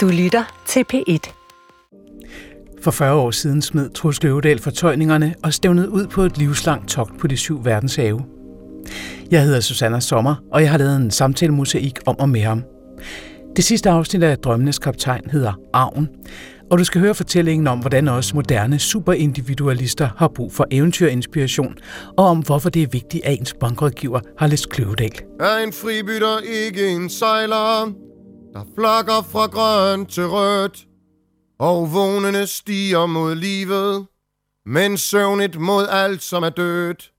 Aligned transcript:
Du 0.00 0.08
lytter 0.08 0.62
til 0.66 0.84
P1. 0.94 1.32
For 2.82 2.90
40 2.90 3.14
år 3.14 3.30
siden 3.30 3.62
smed 3.62 3.90
Truls 3.90 4.22
Løvedal 4.22 4.58
fortøjningerne 4.58 5.34
og 5.42 5.54
stævnede 5.54 5.90
ud 5.90 6.06
på 6.06 6.22
et 6.22 6.38
livslangt 6.38 6.88
togt 6.88 7.18
på 7.18 7.26
de 7.26 7.36
syv 7.36 7.64
verdenshave. 7.64 8.24
Jeg 9.30 9.44
hedder 9.44 9.60
Susanna 9.60 10.00
Sommer, 10.00 10.34
og 10.52 10.62
jeg 10.62 10.70
har 10.70 10.78
lavet 10.78 10.96
en 10.96 11.10
samtalemosaik 11.10 11.98
om 12.06 12.18
og 12.18 12.28
med 12.28 12.40
ham. 12.40 12.62
Det 13.56 13.64
sidste 13.64 13.90
afsnit 13.90 14.22
af 14.22 14.38
Drømmenes 14.38 14.78
Kaptajn 14.78 15.30
hedder 15.30 15.52
Arven, 15.72 16.08
og 16.70 16.78
du 16.78 16.84
skal 16.84 17.00
høre 17.00 17.14
fortællingen 17.14 17.66
om, 17.66 17.78
hvordan 17.78 18.08
også 18.08 18.36
moderne 18.36 18.78
superindividualister 18.78 20.08
har 20.16 20.28
brug 20.28 20.52
for 20.52 20.66
eventyrinspiration, 20.70 21.74
og 22.18 22.24
om 22.26 22.38
hvorfor 22.38 22.70
det 22.70 22.82
er 22.82 22.88
vigtigt, 22.92 23.24
at 23.24 23.38
ens 23.38 23.54
bankrådgiver 23.60 24.20
har 24.38 24.46
læst 24.46 24.68
Kløvedal. 24.68 25.12
Er 25.40 25.64
en 25.66 25.72
fribytter 25.72 26.38
ikke 26.38 26.88
en 26.88 27.10
sejler, 27.10 27.92
der 28.52 28.64
flakker 28.74 29.22
fra 29.32 29.46
grøn 29.46 30.06
til 30.06 30.26
rødt, 30.26 30.86
og 31.58 31.92
vågnene 31.92 32.46
stiger 32.46 33.06
mod 33.06 33.34
livet, 33.34 34.06
men 34.66 34.96
søvnigt 34.96 35.60
mod 35.60 35.86
alt, 35.90 36.22
som 36.22 36.42
er 36.42 36.50
dødt. 36.50 37.10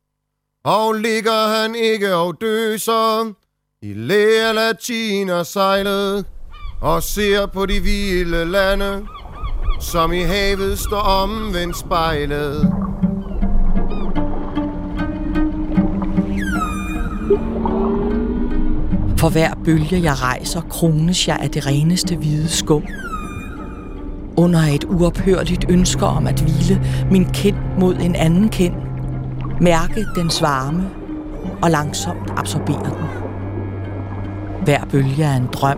Og 0.64 0.94
ligger 0.94 1.62
han 1.62 1.76
ikke 1.76 2.16
og 2.16 2.42
døser 2.42 3.34
i 3.82 3.94
lære 3.94 4.54
latiner 4.54 5.44
sejlet, 5.44 6.26
og 6.82 7.04
ser 7.04 7.46
på 7.46 7.66
de 7.66 7.80
vilde 7.80 8.46
lande, 8.46 9.08
som 9.80 10.14
i 10.14 10.22
havet 10.22 10.80
står 10.80 11.02
omvendt 11.02 11.78
spejlet. 11.78 12.72
For 19.22 19.30
hver 19.30 19.54
bølge 19.66 20.04
jeg 20.04 20.22
rejser, 20.22 20.62
krones 20.62 21.28
jeg 21.28 21.38
af 21.42 21.50
det 21.50 21.68
reneste 21.68 22.16
hvide 22.16 22.50
skum. 22.50 22.84
Under 24.38 24.60
et 24.60 24.84
uophørligt 24.84 25.66
ønske 25.70 26.06
om 26.06 26.28
at 26.28 26.40
hvile 26.40 26.82
min 27.12 27.26
kind 27.26 27.56
mod 27.80 27.96
en 27.96 28.16
anden 28.16 28.50
kind, 28.50 28.74
mærke 29.60 30.06
dens 30.16 30.42
varme 30.42 30.90
og 31.62 31.72
langsomt 31.72 32.34
absorbere 32.38 32.84
den. 32.84 33.08
Hver 34.64 34.86
bølge 34.86 35.24
er 35.24 35.36
en 35.36 35.48
drøm, 35.54 35.78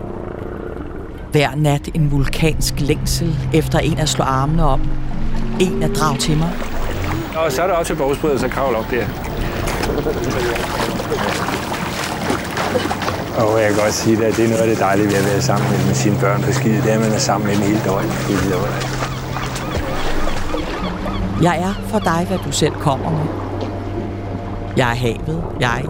hver 1.32 1.54
nat 1.56 1.88
en 1.94 2.10
vulkansk 2.10 2.80
længsel 2.80 3.36
efter 3.54 3.78
en 3.78 3.98
at 3.98 4.08
slå 4.08 4.24
armene 4.24 4.64
om. 4.64 4.80
En 5.60 5.82
at 5.82 5.90
drage 5.96 6.18
til 6.18 6.36
mig. 6.36 6.52
Og 7.36 7.52
så 7.52 7.62
er 7.62 7.66
der 7.66 7.74
også 7.74 7.92
et 7.92 7.98
bogsbryd, 7.98 8.38
så 8.38 8.48
kravl 8.48 8.74
op 8.74 8.90
der. 8.90 9.04
Og 13.36 13.60
jeg 13.60 13.68
kan 13.68 13.78
godt 13.82 13.94
sige, 13.94 14.26
at 14.26 14.36
det 14.36 14.44
er 14.44 14.48
noget 14.48 14.62
af 14.62 14.68
det 14.68 14.78
dejlige 14.78 15.06
ved 15.06 15.14
at 15.14 15.24
være 15.24 15.42
sammen 15.42 15.70
med 15.86 15.94
sine 15.94 16.16
børn 16.20 16.42
på 16.42 16.52
skide. 16.52 16.82
Det 16.82 16.90
er, 16.90 16.94
at 16.94 17.00
man 17.00 17.12
er 17.12 17.18
sammen 17.18 17.46
med 17.48 17.56
dem 17.56 17.62
hele 17.62 17.80
døgnet. 17.84 18.12
Jeg 21.42 21.58
er 21.58 21.74
for 21.88 21.98
dig, 21.98 22.24
hvad 22.28 22.38
du 22.38 22.52
selv 22.52 22.72
kommer 22.72 23.10
med. 23.10 23.26
Jeg 24.76 24.90
er 24.90 24.94
havet, 24.94 25.44
jeg. 25.60 25.84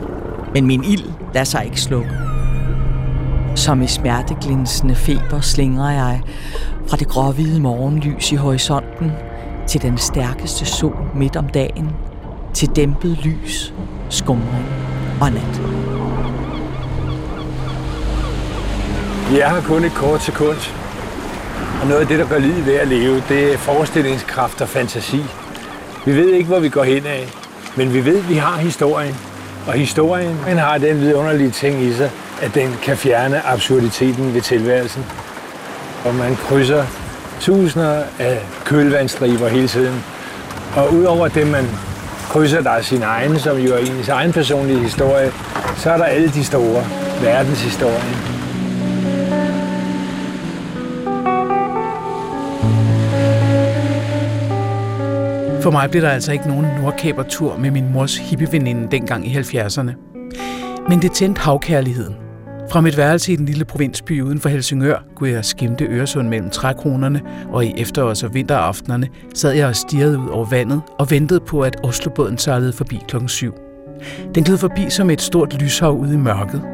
Men 0.55 0.67
min 0.67 0.84
ild 0.84 1.11
lader 1.34 1.45
sig 1.45 1.64
ikke 1.64 1.81
slukke. 1.81 2.11
Som 3.55 3.83
i 3.83 3.86
smerteglinsende 3.86 4.95
feber 4.95 5.41
slingrer 5.41 5.91
jeg 5.91 6.20
fra 6.89 6.97
det 6.97 7.08
gråhvide 7.08 7.61
morgenlys 7.61 8.33
i 8.33 8.34
horisonten 8.34 9.12
til 9.69 9.83
den 9.83 9.98
stærkeste 9.98 10.64
sol 10.64 10.97
midt 11.14 11.36
om 11.36 11.48
dagen, 11.48 11.91
til 12.55 12.69
dæmpet 12.77 13.19
lys, 13.25 13.75
skumring 14.08 14.67
og 15.20 15.33
nat. 15.33 15.61
Vi 19.30 19.41
er 19.41 19.48
her 19.48 19.62
kun 19.62 19.84
et 19.84 19.94
kort 19.94 20.22
sekund. 20.22 20.56
Og 21.83 21.86
noget 21.89 22.00
af 22.00 22.06
det, 22.06 22.19
der 22.19 22.28
gør 22.28 22.39
livet 22.39 22.67
ved 22.67 22.75
at 22.75 22.89
leve, 22.89 23.22
det 23.28 23.53
er 23.53 23.58
forestillingskraft 23.58 24.61
og 24.61 24.69
fantasi. 24.69 25.25
Vi 26.05 26.17
ved 26.17 26.28
ikke, 26.28 26.48
hvor 26.48 26.58
vi 26.58 26.69
går 26.69 26.83
hen 26.83 27.06
af, 27.06 27.29
men 27.77 27.95
vi 27.95 28.05
ved, 28.05 28.18
at 28.18 28.29
vi 28.29 28.35
har 28.35 28.57
historien. 28.57 29.17
Og 29.67 29.73
historien 29.73 30.36
den 30.46 30.58
har 30.58 30.79
den 30.79 31.01
vidunderlige 31.01 31.51
ting 31.51 31.83
i 31.83 31.92
sig, 31.92 32.11
at 32.42 32.55
den 32.55 32.77
kan 32.83 32.96
fjerne 32.96 33.46
absurditeten 33.46 34.35
ved 34.35 34.40
tilværelsen. 34.40 35.05
Og 36.05 36.14
man 36.14 36.36
krydser 36.36 36.85
tusinder 37.41 38.02
af 38.18 38.39
kølvandstriber 38.64 39.48
hele 39.48 39.68
tiden. 39.68 40.05
Og 40.77 40.92
udover 40.92 41.29
det, 41.29 41.46
man 41.46 41.68
krydser, 42.29 42.61
der 42.61 42.70
er 42.70 42.83
sin 42.83 43.02
egen, 43.02 43.39
som 43.39 43.56
jo 43.56 43.74
er 43.74 43.79
ens 43.79 44.08
egen 44.08 44.33
personlige 44.33 44.79
historie, 44.79 45.33
så 45.77 45.91
er 45.91 45.96
der 45.96 46.05
alle 46.05 46.29
de 46.29 46.45
store 46.45 46.85
verdenshistorien. 47.23 48.43
For 55.64 55.70
mig 55.70 55.91
blev 55.91 56.02
der 56.02 56.11
altså 56.11 56.33
ikke 56.33 56.48
nogen 56.48 56.67
nordkæbertur 56.80 57.57
med 57.57 57.70
min 57.70 57.92
mors 57.92 58.17
hippieveninde 58.17 58.89
dengang 58.91 59.27
i 59.27 59.36
70'erne. 59.36 59.92
Men 60.89 61.02
det 61.02 61.13
tændte 61.13 61.41
havkærligheden. 61.41 62.14
Fra 62.70 62.80
mit 62.80 62.97
værelse 62.97 63.33
i 63.33 63.36
den 63.36 63.47
lille 63.47 63.64
provinsby 63.64 64.23
uden 64.23 64.41
for 64.41 64.48
Helsingør 64.48 65.05
kunne 65.17 65.30
jeg 65.30 65.45
skimte 65.45 65.85
Øresund 65.85 66.29
mellem 66.29 66.51
trækronerne, 66.51 67.20
og 67.53 67.64
i 67.64 67.73
efterårs- 67.77 68.24
og 68.24 68.35
vinteraftenerne 68.35 69.08
sad 69.35 69.53
jeg 69.53 69.67
og 69.67 69.77
stirrede 69.77 70.19
ud 70.19 70.29
over 70.29 70.45
vandet 70.45 70.83
og 70.98 71.11
ventede 71.11 71.41
på, 71.41 71.61
at 71.61 71.77
Oslobåden 71.83 72.39
sejlede 72.39 72.73
forbi 72.73 73.01
klokken 73.08 73.29
7. 73.29 73.55
Den 74.35 74.45
gled 74.45 74.58
forbi 74.58 74.91
som 74.91 75.11
et 75.11 75.23
stort 75.23 75.63
lyshav 75.63 75.98
ude 75.98 76.14
i 76.14 76.17
mørket. 76.17 76.73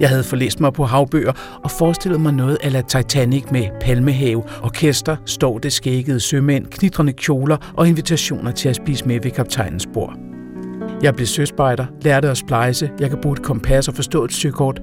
Jeg 0.00 0.08
havde 0.08 0.24
forlæst 0.24 0.60
mig 0.60 0.72
på 0.72 0.84
havbøger 0.84 1.32
og 1.64 1.70
forestillet 1.70 2.20
mig 2.20 2.32
noget 2.32 2.58
ala 2.62 2.80
Titanic 2.80 3.44
med 3.50 3.68
palmehave, 3.80 4.42
orkester, 4.62 5.16
står 5.26 5.58
det 5.58 5.72
skækkede 5.72 6.20
sømænd, 6.20 6.66
knitrende 6.66 7.12
kjoler 7.12 7.56
og 7.76 7.88
invitationer 7.88 8.50
til 8.50 8.68
at 8.68 8.76
spise 8.76 9.04
med 9.04 9.20
ved 9.22 9.30
kaptajnens 9.30 9.86
bord. 9.94 10.18
Jeg 11.02 11.14
blev 11.14 11.26
søspejder, 11.26 11.86
lærte 12.02 12.30
at 12.30 12.38
splejse, 12.38 12.90
jeg 13.00 13.10
kan 13.10 13.18
bruge 13.22 13.32
et 13.32 13.42
kompas 13.42 13.88
og 13.88 13.94
forstå 13.94 14.24
et 14.24 14.32
søkort. 14.32 14.80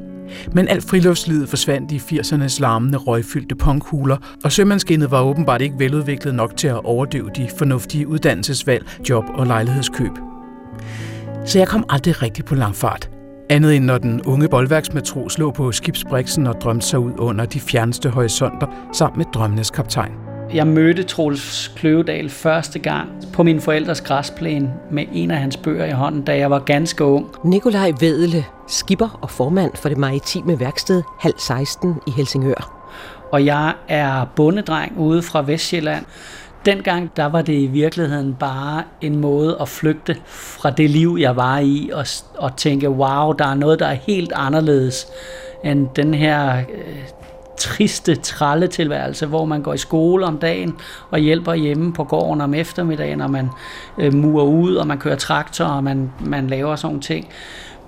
Men 0.53 0.68
alt 0.68 0.90
friluftslivet 0.90 1.50
forsvandt 1.50 1.92
i 1.92 1.97
80'ernes 1.97 2.62
larmende 2.62 2.97
røgfyldte 2.97 3.56
punkhuler, 3.56 4.18
og 4.44 4.52
sømandskindet 4.52 5.12
var 5.12 5.22
åbenbart 5.22 5.62
ikke 5.62 5.76
veludviklet 5.80 6.36
nok 6.36 6.58
til 6.58 6.68
at 6.68 6.86
overdøve 6.86 7.30
de 7.36 7.50
fornuftige 7.58 8.08
uddannelsesvalg, 8.08 8.86
job 9.09 9.24
og 9.34 9.47
lejlighedskøb. 9.47 10.12
Så 11.46 11.59
jeg 11.59 11.68
kom 11.68 11.86
aldrig 11.90 12.22
rigtig 12.22 12.46
på 12.46 12.56
langfart. 12.56 13.15
Andet 13.50 13.76
end 13.76 13.86
når 13.86 13.98
den 13.98 14.22
unge 14.22 14.48
boldværksmatros 14.48 15.38
lå 15.38 15.52
på 15.52 15.72
skibsbriksen 15.72 16.48
og 16.48 16.62
drømte 16.62 16.86
sig 16.86 17.00
ud 17.00 17.12
under 17.18 17.46
de 17.46 17.60
fjerneste 17.60 18.10
horisonter 18.10 18.68
sammen 18.94 19.18
med 19.18 19.26
drømmenes 19.34 19.72
kaptajn. 19.72 20.12
Jeg 20.54 20.68
mødte 20.68 21.04
Troels 21.04 21.72
Kløvedal 21.76 22.30
første 22.30 22.80
gang 22.80 23.10
på 23.34 23.44
min 23.44 23.62
forældres 23.62 24.02
græsplæne 24.02 24.74
med 24.92 25.06
en 25.14 25.32
af 25.32 25.38
hans 25.38 25.58
bøger 25.58 25.86
i 25.86 25.92
hånden, 25.92 26.22
da 26.22 26.38
jeg 26.38 26.52
var 26.52 26.60
ganske 26.60 27.04
ung. 27.04 27.28
Nikolaj 27.44 27.94
Vedele, 28.00 28.46
skipper 28.68 29.20
og 29.22 29.30
formand 29.30 29.72
for 29.76 29.90
det 29.90 29.98
maritime 29.98 30.60
værksted 30.60 31.04
Hal 31.20 31.34
16 31.38 31.96
i 32.08 32.12
Helsingør. 32.12 32.90
Og 33.32 33.46
jeg 33.46 33.74
er 33.88 34.26
bondedreng 34.36 34.98
ude 34.98 35.22
fra 35.22 35.42
Vestjylland. 35.42 36.06
Dengang 36.66 37.12
der 37.16 37.26
var 37.26 37.42
det 37.42 37.53
i 37.53 37.68
virkeligheden 37.68 38.36
bare 38.40 38.84
en 39.02 39.20
måde 39.20 39.58
at 39.62 39.70
flygte 39.70 40.16
fra 40.26 40.70
det 40.70 40.90
liv, 40.90 41.18
jeg 41.20 41.36
var 41.36 41.59
i, 41.59 41.90
og, 41.94 42.06
og 42.38 42.58
tænke, 42.58 42.90
wow, 42.90 43.31
der 43.31 43.46
er 43.48 43.56
noget, 43.56 43.80
der 43.80 43.86
er 43.86 43.94
helt 43.94 44.31
anderledes 44.36 45.08
end 45.64 45.88
den 45.96 46.14
her 46.14 46.58
øh, 46.58 46.64
triste 47.58 48.16
tralletilværelse, 48.16 49.26
hvor 49.26 49.46
man 49.46 49.62
går 49.62 49.74
i 49.74 49.78
skole 49.78 50.26
om 50.26 50.38
dagen 50.38 50.76
og 51.12 51.20
hjælper 51.20 51.53
hjemme 51.53 51.94
på 51.94 52.03
gården 52.03 52.42
om 52.42 52.53
eftermiddagen, 52.53 53.22
og 53.22 53.32
man 53.32 53.50
øh, 53.97 54.14
murer 54.14 54.46
ud, 54.46 54.76
og 54.76 54.88
man 54.88 54.97
kører 54.97 55.16
traktor, 55.16 55.66
og 55.66 55.84
man, 55.84 56.12
man 56.20 56.47
laver 56.47 56.76
sådan 56.76 56.88
nogle 56.88 57.02
ting. 57.02 57.28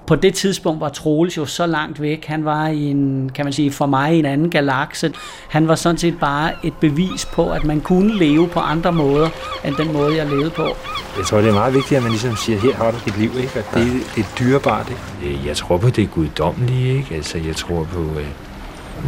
På 0.08 0.16
det 0.16 0.34
tidspunkt 0.34 0.82
var 0.82 0.90
Troels 0.90 1.38
jo 1.38 1.46
så 1.46 1.66
langt 1.66 2.02
væk. 2.02 2.26
Han 2.26 2.46
var 2.46 2.68
i 2.68 2.84
en, 2.84 3.32
kan 3.36 3.46
man 3.46 3.54
sige, 3.54 3.72
for 3.72 3.86
mig 3.86 4.16
i 4.16 4.20
en 4.20 4.26
anden 4.26 4.50
galakse. 4.50 5.14
Han 5.48 5.68
var 5.68 5.76
sådan 5.76 5.98
set 5.98 6.20
bare 6.20 6.52
et 6.64 6.74
bevis 6.74 7.26
på, 7.26 7.52
at 7.52 7.64
man 7.64 7.82
kunne 7.82 8.18
leve 8.18 8.48
på 8.48 8.60
andre 8.60 8.92
måder, 8.92 9.30
end 9.66 9.76
den 9.76 9.94
måde, 9.94 10.16
jeg 10.16 10.26
levede 10.26 10.50
på. 10.50 10.68
Jeg 11.18 11.26
tror, 11.26 11.38
det 11.38 11.50
er 11.50 11.54
meget 11.54 11.74
vigtigt, 11.74 11.98
at 11.98 12.04
man 12.04 12.12
ligesom 12.12 12.36
siger, 12.36 12.60
her 12.60 12.76
har 12.76 12.92
du 12.92 12.98
dit 13.06 13.18
liv, 13.18 13.32
ikke? 13.38 13.52
Og 13.56 13.80
det, 13.80 13.92
det 14.16 14.22
er 14.24 14.36
dyrebart, 14.40 14.94
ikke? 15.22 15.48
Jeg 15.48 15.58
tror 15.58 15.78
på 15.78 15.90
det 15.90 16.12
guddommelige, 16.12 16.98
ikke? 16.98 17.16
Altså, 17.16 17.38
jeg 17.38 17.56
tror 17.56 17.84
på... 17.84 18.20
Øh 18.20 18.28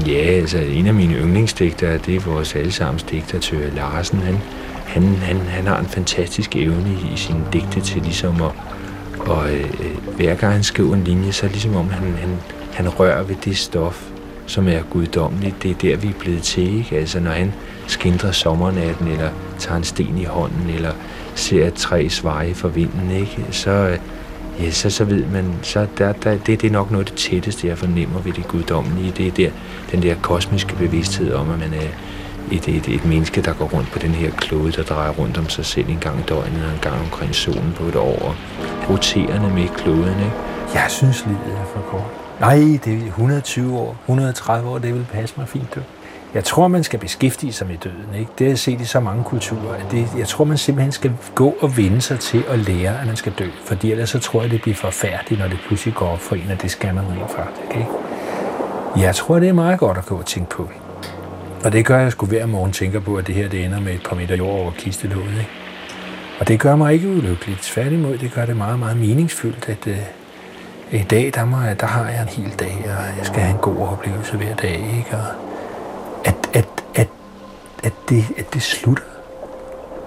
Ja, 0.07 0.13
altså 0.13 0.57
en 0.57 0.87
af 0.87 0.93
mine 0.93 1.13
yndlingsdigtere, 1.13 1.97
det 1.97 2.15
er 2.15 2.19
vores 2.19 2.55
allesammens 2.55 3.03
digter, 3.03 3.39
Tøge 3.39 3.75
Larsen. 3.75 4.19
Han, 4.19 4.37
han, 4.85 5.03
han, 5.03 5.37
han 5.37 5.67
har 5.67 5.79
en 5.79 5.85
fantastisk 5.85 6.55
evne 6.55 6.89
i, 6.89 7.13
i 7.13 7.17
sine 7.17 7.43
digte 7.53 7.81
til 7.81 8.01
ligesom 8.01 8.41
at, 8.41 8.51
og 9.19 9.51
øh, 9.51 9.65
hver 10.15 10.35
gang 10.35 10.53
han 10.53 10.63
skriver 10.63 10.93
en 10.93 11.03
linje, 11.03 11.31
så 11.31 11.45
er 11.45 11.47
det 11.47 11.55
ligesom 11.55 11.75
om 11.75 11.89
han, 11.89 12.13
han, 12.17 12.29
han 12.73 12.89
rører 12.89 13.23
ved 13.23 13.35
det 13.45 13.57
stof, 13.57 14.09
som 14.45 14.67
er 14.67 14.81
guddommeligt. 14.89 15.63
Det 15.63 15.71
er 15.71 15.75
der, 15.75 15.95
vi 15.97 16.07
er 16.07 16.19
blevet 16.19 16.43
til, 16.43 16.77
ikke? 16.77 16.97
Altså 16.97 17.19
når 17.19 17.31
han 17.31 17.53
skindrer 17.87 18.31
sommernatten, 18.31 19.07
eller 19.07 19.29
tager 19.59 19.77
en 19.77 19.83
sten 19.83 20.17
i 20.17 20.23
hånden, 20.23 20.69
eller 20.69 20.91
ser 21.35 21.67
et 21.67 21.73
træ 21.73 22.07
sveje 22.09 22.53
for 22.53 22.67
vinden, 22.67 23.11
ikke? 23.11 23.45
Så, 23.51 23.71
øh, 23.71 23.97
ja, 24.59 24.71
så, 24.71 24.89
så 24.89 25.03
ved 25.03 25.25
man, 25.25 25.45
så 25.61 25.87
der, 25.97 26.13
der, 26.13 26.37
det, 26.37 26.61
det 26.61 26.67
er 26.67 26.71
nok 26.71 26.91
noget 26.91 27.05
af 27.05 27.11
det 27.11 27.17
tætteste, 27.17 27.67
jeg 27.67 27.77
fornemmer 27.77 28.19
ved 28.19 28.33
det 28.33 28.47
guddommelige. 28.47 29.13
Det 29.17 29.27
er 29.27 29.31
der, 29.31 29.49
den 29.91 30.03
der 30.03 30.15
kosmiske 30.21 30.75
bevidsthed 30.75 31.33
om, 31.33 31.51
at 31.51 31.59
man 31.59 31.73
er 31.73 31.87
et, 32.51 32.67
et, 32.67 32.87
et 32.87 33.05
menneske, 33.05 33.41
der 33.41 33.53
går 33.53 33.65
rundt 33.65 33.91
på 33.91 33.99
den 33.99 34.09
her 34.09 34.31
klode, 34.31 34.71
der 34.71 34.83
drejer 34.83 35.11
rundt 35.11 35.37
om 35.37 35.49
sig 35.49 35.65
selv 35.65 35.89
en 35.89 35.99
gang 35.99 36.19
i 36.19 36.23
døgnet 36.23 36.65
og 36.65 36.71
en 36.73 36.79
gang 36.81 36.99
omkring 36.99 37.35
solen 37.35 37.73
på 37.75 37.83
et 37.83 37.95
år. 37.95 38.35
Roterende 38.89 39.49
med 39.49 39.67
kloden, 39.67 40.19
ikke? 40.19 40.35
Jeg 40.73 40.85
synes, 40.89 41.25
livet 41.25 41.57
er 41.61 41.65
for 41.73 41.81
kort. 41.81 42.11
Nej, 42.39 42.79
det 42.85 42.93
er 42.93 43.07
120 43.07 43.77
år, 43.77 43.95
130 44.05 44.69
år, 44.69 44.77
det 44.77 44.93
vil 44.93 45.07
passe 45.11 45.35
mig 45.37 45.47
fint. 45.47 45.75
Du. 45.75 45.79
Jeg 46.33 46.43
tror, 46.43 46.67
man 46.67 46.83
skal 46.83 46.99
beskæftige 46.99 47.53
sig 47.53 47.67
med 47.67 47.77
døden. 47.77 48.15
Ikke? 48.19 48.31
Det 48.37 48.45
har 48.45 48.51
jeg 48.51 48.59
set 48.59 48.81
i 48.81 48.85
så 48.85 48.99
mange 48.99 49.23
kulturer. 49.23 49.73
At 49.73 49.91
det, 49.91 50.07
jeg 50.17 50.27
tror, 50.27 50.45
man 50.45 50.57
simpelthen 50.57 50.91
skal 50.91 51.11
gå 51.35 51.55
og 51.61 51.77
vende 51.77 52.01
sig 52.01 52.19
til 52.19 52.43
at 52.47 52.59
lære, 52.59 53.01
at 53.01 53.07
man 53.07 53.15
skal 53.15 53.33
dø. 53.39 53.47
Fordi 53.65 53.91
ellers 53.91 54.09
så 54.09 54.19
tror 54.19 54.41
jeg, 54.41 54.51
det 54.51 54.61
bliver 54.61 54.75
forfærdeligt, 54.75 55.41
når 55.41 55.47
det 55.47 55.57
pludselig 55.67 55.95
går 55.95 56.07
op 56.07 56.19
for 56.19 56.35
en, 56.35 56.51
at 56.51 56.61
det 56.61 56.71
skal 56.71 56.95
man 56.95 57.03
rent 57.03 57.31
faktisk. 57.31 57.77
Ikke? 57.77 57.87
Jeg 58.97 59.15
tror, 59.15 59.39
det 59.39 59.49
er 59.49 59.53
meget 59.53 59.79
godt 59.79 59.97
at 59.97 60.05
gå 60.05 60.15
og 60.15 60.25
tænke 60.25 60.49
på. 60.49 60.69
Og 61.63 61.71
det 61.71 61.85
gør 61.85 61.99
jeg 61.99 62.11
sgu 62.11 62.25
hver 62.25 62.45
morgen 62.45 62.71
tænker 62.71 62.99
på, 62.99 63.15
at 63.15 63.27
det 63.27 63.35
her 63.35 63.49
det 63.49 63.65
ender 63.65 63.79
med 63.79 63.93
et 63.93 64.03
par 64.09 64.15
meter 64.15 64.35
jord 64.35 64.59
over 64.59 64.71
kistelåget. 64.71 65.31
Ikke? 65.31 65.49
Og 66.39 66.47
det 66.47 66.59
gør 66.59 66.75
mig 66.75 66.93
ikke 66.93 67.09
ulykkelig. 67.09 67.57
Tværtimod, 67.61 68.17
det 68.17 68.31
gør 68.33 68.45
det 68.45 68.57
meget, 68.57 68.79
meget 68.79 68.97
meningsfyldt, 68.97 69.69
at 69.69 69.87
øh, 69.87 69.97
i 70.91 71.03
dag, 71.03 71.31
der, 71.35 71.45
må 71.45 71.57
der 71.79 71.85
har 71.85 72.09
jeg 72.09 72.21
en 72.21 72.27
hel 72.27 72.51
dag, 72.59 72.77
og 72.83 73.17
jeg 73.17 73.25
skal 73.25 73.39
have 73.39 73.53
en 73.53 73.61
god 73.61 73.77
oplevelse 73.77 74.37
hver 74.37 74.55
dag. 74.55 74.73
Ikke? 74.73 75.11
Og 75.11 75.25
at, 76.25 76.35
at, 76.53 76.67
at, 76.95 77.07
at, 77.83 77.93
det, 78.09 78.25
at 78.37 78.53
det 78.53 78.61
slutter, 78.61 79.03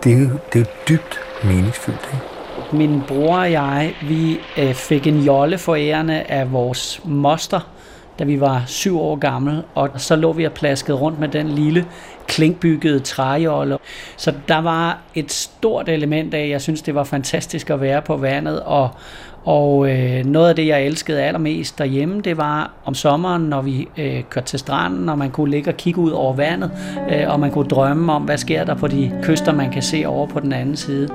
det 0.04 0.12
er 0.12 0.19
jo, 0.19 0.28
det 0.52 0.60
er 0.60 0.64
jo 0.64 0.66
dybt 0.88 1.20
meningsfyldt. 1.44 2.08
Ikke? 2.12 2.76
Min 2.76 3.02
bror 3.08 3.37
og 3.37 3.52
jeg, 3.52 3.94
vi 4.02 4.40
øh, 4.58 4.75
fik 4.75 5.06
en 5.06 5.19
jolle 5.19 5.58
forærende 5.58 6.22
af 6.22 6.52
vores 6.52 7.00
moster, 7.04 7.60
da 8.23 8.27
vi 8.27 8.41
var 8.41 8.63
syv 8.67 9.01
år 9.01 9.17
gamle, 9.17 9.63
og 9.75 9.91
så 9.97 10.17
lå 10.17 10.33
vi 10.33 10.45
og 10.45 10.53
plaskede 10.53 10.97
rundt 10.97 11.21
med 11.21 11.29
den 11.29 11.49
lille 11.49 11.87
klinkbyggede 12.27 13.01
træjolle. 13.01 13.79
Så 14.17 14.35
der 14.49 14.59
var 14.59 14.99
et 15.15 15.33
stort 15.33 15.89
element 15.89 16.35
af, 16.35 16.49
jeg 16.49 16.61
synes, 16.61 16.83
det 16.83 16.95
var 16.95 17.05
fantastisk 17.05 17.71
at 17.71 17.81
være 17.81 18.03
på 18.03 18.17
vandet, 18.17 18.61
og, 18.61 18.91
og 19.45 19.91
øh, 19.91 20.25
noget 20.25 20.49
af 20.49 20.57
det, 20.57 20.67
jeg 20.67 20.83
elskede 20.83 21.23
allermest 21.23 21.79
derhjemme, 21.79 22.21
det 22.21 22.37
var 22.37 22.71
om 22.85 22.95
sommeren, 22.95 23.43
når 23.43 23.63
vi 23.63 23.89
øh, 23.99 24.23
kørte 24.31 24.47
til 24.47 24.59
stranden, 24.59 25.09
og 25.09 25.19
man 25.19 25.31
kunne 25.31 25.51
ligge 25.51 25.71
og 25.71 25.77
kigge 25.77 26.01
ud 26.01 26.11
over 26.11 26.35
vandet, 26.35 26.71
øh, 27.11 27.29
og 27.29 27.41
man 27.41 27.51
kunne 27.51 27.69
drømme 27.69 28.13
om, 28.13 28.23
hvad 28.23 28.39
sker 28.39 28.65
der 28.65 28.75
på 28.75 28.89
de 28.89 29.21
kyster, 29.23 29.53
man 29.53 29.71
kan 29.71 29.83
se 29.83 30.05
over 30.07 30.27
på 30.27 30.41
den 30.41 30.53
anden 30.53 30.77
side. 30.77 31.09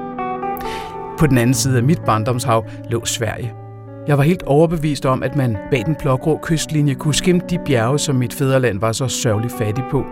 På 1.20 1.28
den 1.28 1.38
anden 1.38 1.54
side 1.54 1.78
af 1.78 1.84
mit 1.84 2.02
barndomshav 2.06 2.66
lå 2.90 3.06
Sverige. 3.06 3.67
Jeg 4.08 4.18
var 4.18 4.24
helt 4.24 4.44
overbevist 4.44 5.06
om, 5.06 5.24
at 5.24 5.36
man 5.36 5.58
bag 5.72 5.86
den 5.86 5.96
blågrå 6.00 6.40
kystlinje 6.44 6.94
kunne 6.94 7.16
skimte 7.16 7.46
de 7.50 7.60
bjerge, 7.66 8.00
som 8.00 8.16
mit 8.16 8.34
fædreland 8.34 8.80
var 8.80 8.92
så 8.92 9.08
sørgeligt 9.08 9.54
fattig 9.58 9.84
på. 9.92 10.06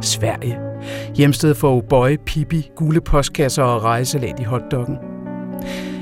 Sverige. 0.00 0.58
Hjemsted 1.16 1.54
for 1.54 1.80
bøje, 1.80 2.18
Pippi, 2.26 2.70
gule 2.76 3.00
postkasser 3.00 3.62
og 3.62 3.84
rejsalat 3.84 4.40
i 4.40 4.42
hotdoggen. 4.42 4.96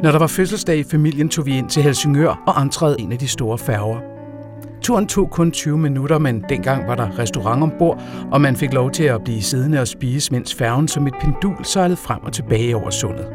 Når 0.02 0.12
der 0.12 0.18
var 0.18 0.26
fødselsdag 0.26 0.78
i 0.78 0.84
familien, 0.84 1.28
tog 1.28 1.46
vi 1.46 1.58
ind 1.58 1.68
til 1.68 1.82
Helsingør 1.82 2.42
og 2.46 2.62
entreede 2.62 2.96
en 3.00 3.12
af 3.12 3.18
de 3.18 3.28
store 3.28 3.58
færger. 3.58 3.98
Turen 4.82 5.06
tog 5.06 5.30
kun 5.30 5.50
20 5.50 5.78
minutter, 5.78 6.18
men 6.18 6.44
dengang 6.48 6.88
var 6.88 6.94
der 6.94 7.18
restaurant 7.18 7.62
ombord, 7.62 8.02
og 8.32 8.40
man 8.40 8.56
fik 8.56 8.72
lov 8.72 8.90
til 8.90 9.04
at 9.04 9.24
blive 9.24 9.42
siddende 9.42 9.80
og 9.80 9.88
spise, 9.88 10.32
mens 10.32 10.54
færgen 10.54 10.88
som 10.88 11.06
et 11.06 11.14
pendul 11.20 11.64
sejlede 11.64 11.96
frem 11.96 12.22
og 12.22 12.32
tilbage 12.32 12.76
over 12.76 12.90
sundet. 12.90 13.26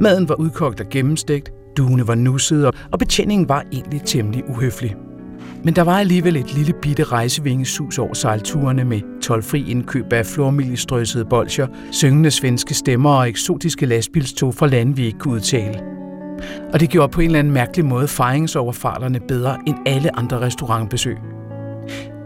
Maden 0.00 0.28
var 0.28 0.34
udkogt 0.34 0.80
og 0.80 0.86
gennemstegt, 0.90 1.52
duene 1.76 2.08
var 2.08 2.14
nussede, 2.14 2.72
og 2.92 2.98
betjeningen 2.98 3.48
var 3.48 3.64
egentlig 3.72 4.02
temmelig 4.02 4.44
uhøflig. 4.48 4.96
Men 5.64 5.74
der 5.74 5.82
var 5.82 5.98
alligevel 5.98 6.36
et 6.36 6.54
lille 6.54 6.72
bitte 6.82 7.04
rejsevingesus 7.04 7.98
over 7.98 8.14
sejlturene 8.14 8.84
med 8.84 9.20
tolvfri 9.22 9.70
indkøb 9.70 10.12
af 10.12 10.26
flormiljestrøsede 10.26 11.24
bolcher, 11.24 11.66
syngende 11.92 12.30
svenske 12.30 12.74
stemmer 12.74 13.10
og 13.10 13.28
eksotiske 13.28 13.86
lastbilstog 13.86 14.54
fra 14.54 14.66
lande, 14.66 14.96
vi 14.96 15.06
ikke 15.06 15.18
kunne 15.18 15.34
udtale. 15.34 15.80
Og 16.72 16.80
det 16.80 16.90
gjorde 16.90 17.12
på 17.12 17.20
en 17.20 17.26
eller 17.26 17.38
anden 17.38 17.54
mærkelig 17.54 17.84
måde 17.84 18.08
fejringsoverfarterne 18.08 19.20
bedre 19.28 19.58
end 19.66 19.76
alle 19.86 20.18
andre 20.18 20.40
restaurantbesøg. 20.40 21.16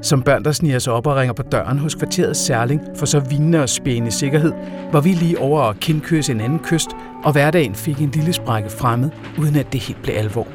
Som 0.05 0.23
børn, 0.23 0.45
der 0.45 0.53
sniger 0.53 0.79
sig 0.79 0.93
op 0.93 1.07
og 1.07 1.17
ringer 1.17 1.33
på 1.33 1.43
døren 1.43 1.79
hos 1.79 1.95
kvarteret 1.95 2.37
Særling 2.37 2.81
for 2.97 3.07
så 3.07 3.21
vinde 3.21 3.63
og 3.63 3.69
spæne 3.69 4.11
sikkerhed, 4.11 4.53
var 4.93 5.01
vi 5.01 5.09
lige 5.09 5.39
over 5.39 5.63
at 5.63 5.81
kindkøse 5.81 6.33
en 6.33 6.41
anden 6.41 6.59
kyst, 6.59 6.89
og 7.25 7.33
hverdagen 7.33 7.75
fik 7.75 8.01
en 8.01 8.11
lille 8.11 8.33
sprække 8.33 8.71
fremmed, 8.71 9.11
uden 9.39 9.57
at 9.57 9.73
det 9.73 9.81
helt 9.81 10.03
blev 10.03 10.15
alvor. 10.17 10.49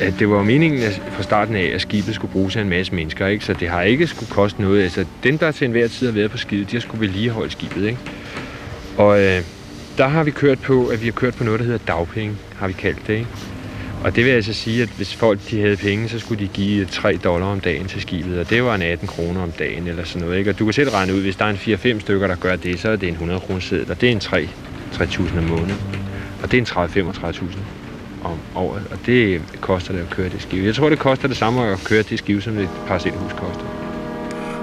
At 0.00 0.14
det 0.18 0.30
var 0.30 0.42
meningen 0.42 0.82
at 0.82 1.02
fra 1.10 1.22
starten 1.22 1.56
af, 1.56 1.70
at 1.74 1.80
skibet 1.80 2.14
skulle 2.14 2.32
bruges 2.32 2.56
af 2.56 2.60
en 2.60 2.68
masse 2.68 2.94
mennesker, 2.94 3.26
ikke? 3.26 3.44
så 3.44 3.52
det 3.52 3.68
har 3.68 3.82
ikke 3.82 4.06
skulle 4.06 4.30
koste 4.30 4.62
noget. 4.62 4.82
Altså, 4.82 5.04
dem, 5.24 5.38
der 5.38 5.52
til 5.52 5.64
enhver 5.64 5.88
tid 5.88 6.06
har 6.06 6.14
været 6.14 6.30
på 6.30 6.36
skibet, 6.38 6.70
de 6.70 6.76
har 6.76 6.80
skulle 6.80 7.00
vedligeholde 7.00 7.50
skibet. 7.50 7.86
Ikke? 7.86 7.98
Og 8.98 9.20
øh, 9.20 9.42
der 9.98 10.08
har 10.08 10.24
vi 10.24 10.30
kørt 10.30 10.58
på, 10.58 10.86
at 10.86 11.00
vi 11.00 11.06
har 11.06 11.12
kørt 11.12 11.34
på 11.34 11.44
noget, 11.44 11.60
der 11.60 11.66
hedder 11.66 11.84
dagpenge, 11.86 12.36
har 12.56 12.66
vi 12.66 12.72
kaldt 12.72 13.06
det. 13.06 13.14
Ikke? 13.14 13.26
Og 14.04 14.16
det 14.16 14.24
vil 14.24 14.30
altså 14.30 14.52
sige, 14.52 14.82
at 14.82 14.88
hvis 14.88 15.14
folk 15.14 15.50
de 15.50 15.60
havde 15.60 15.76
penge, 15.76 16.08
så 16.08 16.18
skulle 16.18 16.44
de 16.44 16.48
give 16.48 16.84
3 16.84 17.16
dollar 17.16 17.46
om 17.46 17.60
dagen 17.60 17.86
til 17.86 18.00
skibet, 18.00 18.38
og 18.38 18.50
det 18.50 18.64
var 18.64 18.74
en 18.74 18.82
18 18.82 19.08
kroner 19.08 19.42
om 19.42 19.50
dagen 19.50 19.88
eller 19.88 20.04
sådan 20.04 20.22
noget. 20.22 20.38
Ikke? 20.38 20.50
Og 20.50 20.58
du 20.58 20.64
kan 20.64 20.74
selv 20.74 20.90
regne 20.90 21.14
ud, 21.14 21.20
hvis 21.20 21.36
der 21.36 21.44
er 21.44 21.50
en 21.50 21.56
4-5 21.56 22.00
stykker, 22.00 22.26
der 22.26 22.36
gør 22.36 22.56
det, 22.56 22.80
så 22.80 22.88
er 22.88 22.96
det 22.96 23.08
en 23.08 23.14
100 23.14 23.40
kroner 23.40 23.60
seddel, 23.60 23.90
og 23.90 24.00
det 24.00 24.08
er 24.08 24.12
en 24.12 24.20
3 24.20 24.48
3.000 24.92 25.38
om 25.38 25.44
måneden. 25.44 25.80
Og 26.42 26.52
det 26.52 26.76
er 26.76 26.86
en 27.02 27.08
30-35.000 27.12 27.58
om 28.24 28.38
året, 28.54 28.82
og 28.90 28.98
det 29.06 29.42
koster 29.60 29.92
det 29.92 30.00
at 30.00 30.10
køre 30.10 30.28
det 30.28 30.42
skib. 30.42 30.64
Jeg 30.64 30.74
tror, 30.74 30.88
det 30.88 30.98
koster 30.98 31.28
det 31.28 31.36
samme 31.36 31.66
at 31.66 31.84
køre 31.84 32.02
det 32.02 32.18
skib, 32.18 32.42
som 32.42 32.58
et 32.58 32.68
parcelhus 32.86 33.32
koster. 33.32 33.64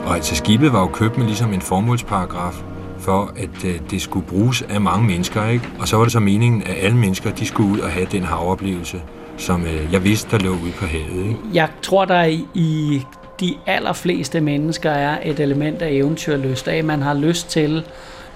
Og 0.06 0.16
altså 0.16 0.36
skibet 0.36 0.74
var 0.74 0.80
jo 0.80 0.88
købt 0.88 1.18
med 1.18 1.26
ligesom 1.26 1.54
en 1.54 1.62
formålsparagraf, 1.62 2.64
for 3.00 3.34
at 3.38 3.66
øh, 3.66 3.80
det 3.90 4.02
skulle 4.02 4.28
bruges 4.28 4.62
af 4.62 4.82
mange 4.82 5.08
mennesker, 5.08 5.48
ikke? 5.48 5.70
Og 5.80 5.88
så 5.88 5.98
var 5.98 6.04
det 6.04 6.12
så 6.12 6.20
meningen, 6.20 6.64
at 6.66 6.76
alle 6.80 6.98
mennesker, 6.98 7.32
de 7.32 7.46
skulle 7.46 7.74
ud 7.74 7.80
og 7.80 7.90
have 7.90 8.08
den 8.12 8.24
havoplevelse, 8.24 9.02
som 9.42 9.66
øh, 9.66 9.94
jeg 9.94 10.04
vidste, 10.04 10.38
der 10.38 10.44
lå 10.44 10.50
ude 10.50 10.72
på 10.80 10.86
havet, 10.86 11.28
ikke? 11.28 11.38
Jeg 11.54 11.70
tror, 11.82 12.06
der 12.06 12.24
i, 12.24 12.46
i 12.54 13.02
de 13.40 13.56
allerfleste 13.66 14.42
mennesker 14.42 14.92
er 14.92 15.18
et 15.26 15.40
element 15.40 15.82
af 15.82 15.90
eventyrlyst, 15.92 16.68
af 16.68 16.84
man 16.84 17.02
har 17.02 17.14
lyst 17.14 17.50
til 17.50 17.84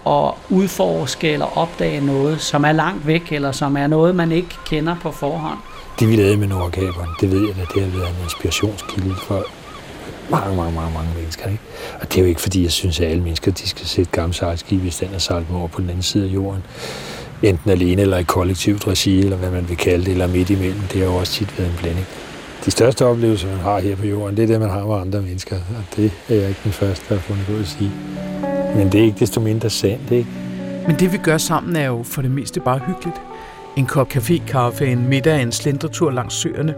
at 0.07 0.31
udforske 0.49 1.31
eller 1.31 1.57
opdage 1.57 2.05
noget, 2.05 2.41
som 2.41 2.63
er 2.63 2.71
langt 2.71 3.07
væk, 3.07 3.31
eller 3.31 3.51
som 3.51 3.77
er 3.77 3.87
noget, 3.87 4.15
man 4.15 4.31
ikke 4.31 4.55
kender 4.65 4.95
på 5.01 5.11
forhånd. 5.11 5.57
Det 5.99 6.09
vi 6.09 6.15
lavede 6.15 6.37
med 6.37 6.47
Nordkaberen, 6.47 7.09
det 7.21 7.31
ved 7.31 7.41
jeg, 7.41 7.49
at 7.49 7.67
det 7.73 7.83
har 7.83 7.99
været 7.99 8.09
en 8.09 8.23
inspirationskilde 8.23 9.15
for 9.27 9.45
mange, 10.29 10.55
mange, 10.55 10.75
mange, 10.75 10.93
mange 10.93 11.09
mennesker. 11.15 11.45
Ikke? 11.45 11.63
Og 12.01 12.07
det 12.11 12.17
er 12.17 12.21
jo 12.21 12.27
ikke, 12.27 12.41
fordi 12.41 12.63
jeg 12.63 12.71
synes, 12.71 12.99
at 12.99 13.07
alle 13.07 13.23
mennesker 13.23 13.51
de 13.51 13.67
skal 13.67 13.85
sætte 13.85 14.11
gamle 14.11 14.33
sejlskib 14.33 14.85
i 14.85 14.89
stand 14.89 15.15
og 15.15 15.21
sejle 15.21 15.45
over 15.53 15.67
på 15.67 15.81
den 15.81 15.89
anden 15.89 16.03
side 16.03 16.25
af 16.25 16.33
jorden. 16.33 16.63
Enten 17.45 17.71
alene 17.71 18.01
eller 18.01 18.17
i 18.17 18.23
kollektivt 18.23 18.87
regi, 18.87 19.19
eller 19.19 19.37
hvad 19.37 19.51
man 19.51 19.69
vil 19.69 19.77
kalde 19.77 20.05
det, 20.05 20.11
eller 20.11 20.27
midt 20.27 20.49
imellem. 20.49 20.81
Det 20.91 20.99
har 21.01 21.05
jo 21.05 21.15
også 21.15 21.33
tit 21.33 21.59
været 21.59 21.69
en 21.69 21.77
blanding. 21.81 22.05
De 22.65 22.71
største 22.71 23.05
oplevelser, 23.05 23.47
man 23.47 23.57
har 23.57 23.79
her 23.79 23.95
på 23.95 24.05
jorden, 24.05 24.37
det 24.37 24.43
er 24.43 24.47
det, 24.47 24.59
man 24.59 24.69
har 24.69 24.85
med 24.85 24.95
andre 24.95 25.21
mennesker. 25.21 25.55
Og 25.55 25.95
det 25.95 26.11
er 26.29 26.35
jeg 26.35 26.49
ikke 26.49 26.61
den 26.63 26.71
første, 26.71 27.05
der 27.09 27.15
har 27.15 27.21
fundet 27.21 27.45
på 27.45 27.53
at 27.53 27.67
sige. 27.67 27.91
Men 28.75 28.91
det 28.91 28.99
er 28.99 29.03
ikke 29.03 29.19
desto 29.19 29.41
mindre 29.41 29.69
sandt, 29.69 30.11
ikke? 30.11 30.29
Men 30.87 30.95
det 30.99 31.13
vi 31.13 31.17
gør 31.17 31.37
sammen 31.37 31.75
er 31.75 31.85
jo 31.85 32.03
for 32.03 32.21
det 32.21 32.31
meste 32.31 32.59
bare 32.59 32.79
hyggeligt. 32.87 33.17
En 33.77 33.85
kop 33.85 34.09
kaffe, 34.09 34.41
kaffe, 34.47 34.87
en 34.87 35.09
middag, 35.09 35.41
en 35.41 35.51
slendretur 35.51 36.11
langs 36.11 36.35
søerne. 36.35 36.75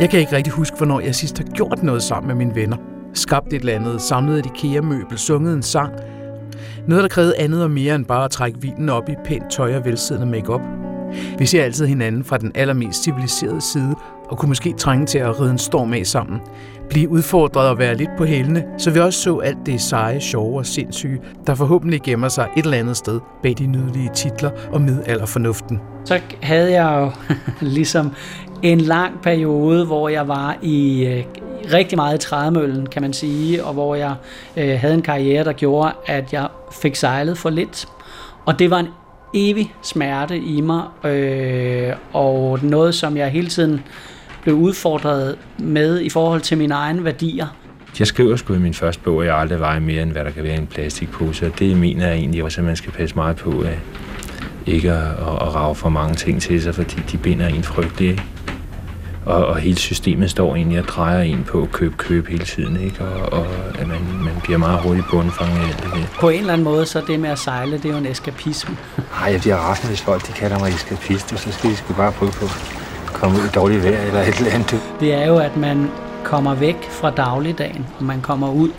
Jeg 0.00 0.10
kan 0.10 0.20
ikke 0.20 0.36
rigtig 0.36 0.52
huske, 0.52 0.76
hvornår 0.76 1.00
jeg 1.00 1.14
sidst 1.14 1.38
har 1.38 1.44
gjort 1.44 1.82
noget 1.82 2.02
sammen 2.02 2.28
med 2.28 2.46
mine 2.46 2.54
venner. 2.60 2.76
Skabt 3.14 3.52
et 3.52 3.60
eller 3.60 3.74
andet, 3.74 4.02
samlet 4.02 4.38
et 4.38 4.46
IKEA-møbel, 4.46 5.18
sunget 5.18 5.54
en 5.54 5.62
sang. 5.62 5.92
Noget, 6.88 7.02
der 7.02 7.08
krævede 7.08 7.36
andet 7.36 7.62
og 7.62 7.70
mere 7.70 7.94
end 7.94 8.04
bare 8.04 8.24
at 8.24 8.30
trække 8.30 8.60
vinen 8.60 8.88
op 8.88 9.08
i 9.08 9.14
pænt 9.24 9.50
tøj 9.50 9.76
og 9.76 9.84
velsiddende 9.84 10.26
makeup. 10.30 10.60
Vi 11.38 11.46
ser 11.46 11.64
altid 11.64 11.86
hinanden 11.86 12.24
fra 12.24 12.38
den 12.38 12.52
allermest 12.54 13.04
civiliserede 13.04 13.60
side, 13.60 13.94
og 14.28 14.38
kunne 14.38 14.48
måske 14.48 14.72
trænge 14.72 15.06
til 15.06 15.18
at 15.18 15.40
ride 15.40 15.50
en 15.50 15.58
storm 15.58 15.92
af 15.92 16.06
sammen. 16.06 16.40
Blive 16.88 17.08
udfordret 17.08 17.68
og 17.68 17.78
være 17.78 17.94
lidt 17.94 18.10
på 18.18 18.24
hælene, 18.24 18.64
så 18.78 18.90
vi 18.90 19.00
også 19.00 19.22
så 19.22 19.38
alt 19.38 19.58
det 19.66 19.80
seje, 19.80 20.20
sjove 20.20 20.58
og 20.58 20.66
sindssyge, 20.66 21.18
der 21.46 21.54
forhåbentlig 21.54 22.02
gemmer 22.02 22.28
sig 22.28 22.48
et 22.56 22.64
eller 22.64 22.78
andet 22.78 22.96
sted 22.96 23.20
bag 23.42 23.54
de 23.58 23.66
nydelige 23.66 24.10
titler 24.14 24.50
og 24.72 24.80
middelalderfornuften. 24.80 25.80
Så 26.04 26.20
havde 26.42 26.72
jeg 26.82 27.00
jo 27.00 27.34
ligesom 27.76 28.12
en 28.62 28.80
lang 28.80 29.22
periode, 29.22 29.86
hvor 29.86 30.08
jeg 30.08 30.28
var 30.28 30.56
i 30.62 31.06
øh, 31.06 31.24
rigtig 31.72 31.96
meget 31.96 32.14
i 32.14 32.28
trædemøllen, 32.28 32.86
kan 32.86 33.02
man 33.02 33.12
sige, 33.12 33.64
og 33.64 33.74
hvor 33.74 33.94
jeg 33.94 34.14
øh, 34.56 34.78
havde 34.80 34.94
en 34.94 35.02
karriere, 35.02 35.44
der 35.44 35.52
gjorde, 35.52 35.92
at 36.06 36.32
jeg 36.32 36.48
fik 36.82 36.96
sejlet 36.96 37.38
for 37.38 37.50
lidt. 37.50 37.88
Og 38.44 38.58
det 38.58 38.70
var 38.70 38.78
en 38.78 38.88
evig 39.34 39.74
smerte 39.82 40.38
i 40.38 40.60
mig, 40.60 40.82
øh, 41.04 41.92
og 42.12 42.58
noget, 42.62 42.94
som 42.94 43.16
jeg 43.16 43.30
hele 43.30 43.48
tiden 43.48 43.82
blev 44.42 44.54
udfordret 44.54 45.38
med 45.58 46.00
i 46.00 46.10
forhold 46.10 46.40
til 46.40 46.58
mine 46.58 46.74
egne 46.74 47.04
værdier. 47.04 47.46
Jeg 47.98 48.06
skriver 48.06 48.36
sgu 48.36 48.54
i 48.54 48.58
min 48.58 48.74
første 48.74 49.02
bog, 49.02 49.22
at 49.22 49.28
jeg 49.28 49.36
aldrig 49.36 49.60
vejer 49.60 49.80
mere, 49.80 50.02
end 50.02 50.12
hvad 50.12 50.24
der 50.24 50.30
kan 50.30 50.42
være 50.42 50.54
i 50.54 50.58
en 50.58 50.66
plastikpose, 50.66 51.46
og 51.46 51.58
det 51.58 51.76
mener 51.76 52.06
jeg 52.06 52.16
egentlig 52.16 52.44
også, 52.44 52.60
at 52.60 52.64
man 52.64 52.76
skal 52.76 52.92
passe 52.92 53.16
meget 53.16 53.36
på 53.36 53.50
at 53.60 53.78
ikke 54.66 54.92
at, 54.92 54.98
at, 54.98 55.08
at 55.18 55.54
rave 55.54 55.74
for 55.74 55.88
mange 55.88 56.14
ting 56.14 56.42
til 56.42 56.62
sig, 56.62 56.74
fordi 56.74 56.96
de 57.12 57.16
binder 57.16 57.46
en 57.46 57.62
frygtelig. 57.62 58.20
Og, 59.26 59.46
og 59.46 59.56
hele 59.56 59.78
systemet 59.78 60.30
står 60.30 60.56
egentlig 60.56 60.78
og 60.78 60.84
drejer 60.84 61.22
en 61.22 61.44
på 61.44 61.62
at 61.62 61.72
købe, 61.72 61.96
købe 61.96 62.30
hele 62.30 62.44
tiden, 62.44 62.80
ikke? 62.80 63.04
Og, 63.04 63.32
og 63.40 63.46
at 63.78 63.88
man, 63.88 64.00
man 64.24 64.34
bliver 64.42 64.58
meget 64.58 64.80
hurtigt 64.82 65.06
bundfanget 65.10 65.60
af 65.60 65.74
det 65.74 65.84
der. 65.84 66.20
På 66.20 66.28
en 66.28 66.40
eller 66.40 66.52
anden 66.52 66.64
måde, 66.64 66.86
så 66.86 67.02
det 67.06 67.20
med 67.20 67.30
at 67.30 67.38
sejle, 67.38 67.72
det 67.72 67.84
er 67.84 67.90
jo 67.90 67.96
en 67.96 68.06
eskapisme. 68.06 68.76
Nej, 69.20 69.32
jeg 69.32 69.40
bliver 69.40 69.56
rasende, 69.56 69.88
hvis 69.88 70.00
folk 70.00 70.26
de 70.26 70.32
kalder 70.32 70.58
mig 70.58 70.68
eskapist, 70.68 71.38
så 71.38 71.52
skal 71.52 71.70
de 71.70 71.76
sgu 71.76 71.92
bare 71.92 72.12
prøve 72.12 72.32
på 72.32 72.44
at 72.44 73.12
komme 73.12 73.38
ud 73.38 73.44
i 73.44 73.48
dårligt 73.54 73.84
vejr 73.84 74.06
eller 74.06 74.20
et 74.20 74.38
eller 74.38 74.52
andet. 74.52 74.80
Det 75.00 75.14
er 75.14 75.26
jo, 75.26 75.36
at 75.38 75.56
man 75.56 75.90
kommer 76.24 76.54
væk 76.54 76.76
fra 76.90 77.10
dagligdagen, 77.10 77.86
og 77.98 78.04
man 78.04 78.20
kommer 78.20 78.50
ud. 78.52 78.70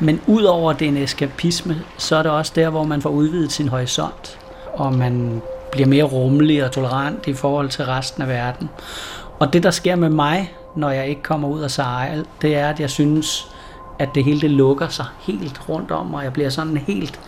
Men 0.00 0.20
ud 0.26 0.42
over 0.42 0.72
den 0.72 0.96
eskapisme, 0.96 1.76
så 1.98 2.16
er 2.16 2.22
det 2.22 2.32
også 2.32 2.52
der, 2.54 2.70
hvor 2.70 2.84
man 2.84 3.02
får 3.02 3.10
udvidet 3.10 3.52
sin 3.52 3.68
horisont, 3.68 4.38
og 4.74 4.94
man 4.94 5.42
bliver 5.72 5.88
mere 5.88 6.04
rummelig 6.04 6.64
og 6.64 6.72
tolerant 6.72 7.26
i 7.26 7.34
forhold 7.34 7.68
til 7.68 7.84
resten 7.84 8.22
af 8.22 8.28
verden. 8.28 8.68
Og 9.38 9.52
det, 9.52 9.62
der 9.62 9.70
sker 9.70 9.96
med 9.96 10.10
mig, 10.10 10.52
når 10.76 10.90
jeg 10.90 11.08
ikke 11.08 11.22
kommer 11.22 11.48
ud 11.48 11.60
og 11.60 11.70
sejler, 11.70 12.24
det 12.42 12.56
er, 12.56 12.68
at 12.68 12.80
jeg 12.80 12.90
synes, 12.90 13.48
at 13.98 14.08
det 14.14 14.24
hele 14.24 14.40
det 14.40 14.50
lukker 14.50 14.88
sig 14.88 15.06
helt 15.20 15.68
rundt 15.68 15.90
om, 15.90 16.14
og 16.14 16.24
jeg 16.24 16.32
bliver 16.32 16.48
sådan 16.48 16.76
helt, 16.76 17.20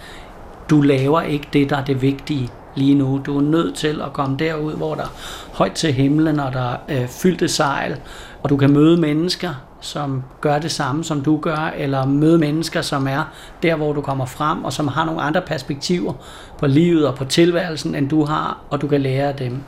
du 0.70 0.80
laver 0.80 1.20
ikke 1.20 1.48
det, 1.52 1.70
der 1.70 1.76
er 1.76 1.84
det 1.84 2.02
vigtige 2.02 2.50
lige 2.74 2.94
nu. 2.94 3.20
Du 3.26 3.36
er 3.38 3.42
nødt 3.42 3.74
til 3.74 4.00
at 4.00 4.12
komme 4.12 4.36
derud, 4.36 4.72
hvor 4.72 4.94
der 4.94 5.02
er 5.02 5.12
højt 5.52 5.72
til 5.72 5.92
himlen, 5.92 6.40
og 6.40 6.52
der 6.52 6.76
er 6.88 7.02
øh, 7.02 7.08
fyldte 7.08 7.48
sejl, 7.48 7.96
og 8.42 8.50
du 8.50 8.56
kan 8.56 8.72
møde 8.72 9.00
mennesker, 9.00 9.50
som 9.80 10.22
gør 10.40 10.58
det 10.58 10.70
samme, 10.70 11.04
som 11.04 11.20
du 11.20 11.38
gør, 11.40 11.72
eller 11.76 12.06
møde 12.06 12.38
mennesker, 12.38 12.82
som 12.82 13.08
er 13.08 13.22
der, 13.62 13.76
hvor 13.76 13.92
du 13.92 14.00
kommer 14.00 14.26
frem, 14.26 14.64
og 14.64 14.72
som 14.72 14.88
har 14.88 15.04
nogle 15.04 15.22
andre 15.22 15.40
perspektiver 15.40 16.12
på 16.58 16.66
livet 16.66 17.06
og 17.06 17.14
på 17.14 17.24
tilværelsen, 17.24 17.94
end 17.94 18.08
du 18.08 18.24
har, 18.24 18.58
og 18.70 18.80
du 18.80 18.86
kan 18.86 19.00
lære 19.00 19.28
af 19.28 19.34
dem. 19.34 19.62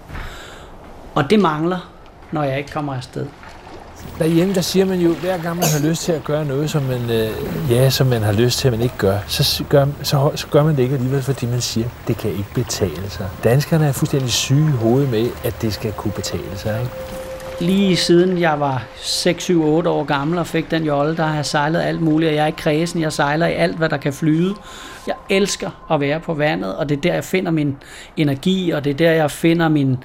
Og 1.15 1.31
det 1.31 1.41
mangler, 1.41 1.92
når 2.33 2.43
jeg 2.43 2.59
ikke 2.59 2.71
kommer 2.71 2.95
afsted. 2.95 3.27
Derhjemme, 4.19 4.55
der 4.55 4.61
siger 4.61 4.85
man 4.85 5.01
jo, 5.01 5.15
hver 5.15 5.39
gang 5.43 5.57
man 5.57 5.65
har 5.65 5.89
lyst 5.89 6.03
til 6.03 6.13
at 6.13 6.25
gøre 6.25 6.45
noget, 6.45 6.71
som 6.71 6.83
man, 6.83 7.11
øh, 7.11 7.31
ja, 7.71 7.91
som 7.91 8.07
man 8.07 8.23
har 8.23 8.33
lyst 8.33 8.59
til, 8.59 8.69
at 8.69 8.73
man 8.73 8.83
ikke 8.83 8.95
gør, 8.99 9.19
så 9.27 9.65
gør, 9.69 9.87
så, 10.03 10.31
så 10.35 10.47
gør 10.47 10.63
man 10.63 10.77
det 10.77 10.83
ikke 10.83 10.95
alligevel, 10.95 11.23
fordi 11.23 11.47
man 11.47 11.61
siger, 11.61 11.89
det 12.09 12.17
kan 12.17 12.31
ikke 12.31 12.55
betale 12.55 13.11
sig. 13.11 13.29
Danskerne 13.45 13.87
er 13.87 13.93
fuldstændig 13.93 14.33
syge 14.33 14.69
i 14.69 14.77
hovedet 14.77 15.11
med, 15.11 15.31
at 15.45 15.63
det 15.63 15.73
skal 15.75 15.93
kunne 15.93 16.13
betale 16.13 16.57
sig. 16.57 16.81
Ikke? 16.81 16.93
Lige 17.61 17.97
siden 17.97 18.39
jeg 18.39 18.61
var 18.61 18.85
6, 18.97 19.43
7, 19.45 19.65
8 19.65 19.91
år 19.91 20.05
gammel 20.05 20.39
og 20.39 20.47
fik 20.47 20.71
den 20.71 20.85
jolle, 20.85 21.17
der 21.17 21.25
har 21.25 21.35
jeg 21.35 21.47
sejlet 21.47 21.81
alt 21.81 22.01
muligt, 22.01 22.29
og 22.29 22.35
jeg 22.35 22.43
er 22.43 22.47
ikke 22.47 22.57
kredsen, 22.57 23.01
jeg 23.01 23.13
sejler 23.13 23.47
i 23.47 23.53
alt, 23.53 23.77
hvad 23.77 23.89
der 23.89 23.97
kan 23.97 24.13
flyde. 24.13 24.55
Jeg 25.07 25.15
elsker 25.31 25.71
at 25.91 26.01
være 26.01 26.21
på 26.21 26.35
vandet, 26.35 26.77
og 26.77 26.89
det 26.89 26.97
er 26.97 27.01
der, 27.01 27.15
jeg 27.15 27.25
finder 27.25 27.51
min 27.51 27.77
energi, 28.17 28.71
og 28.71 28.85
det 28.85 28.91
er 28.91 28.95
der, 28.95 29.11
jeg 29.11 29.31
finder 29.31 29.69
min 29.69 29.99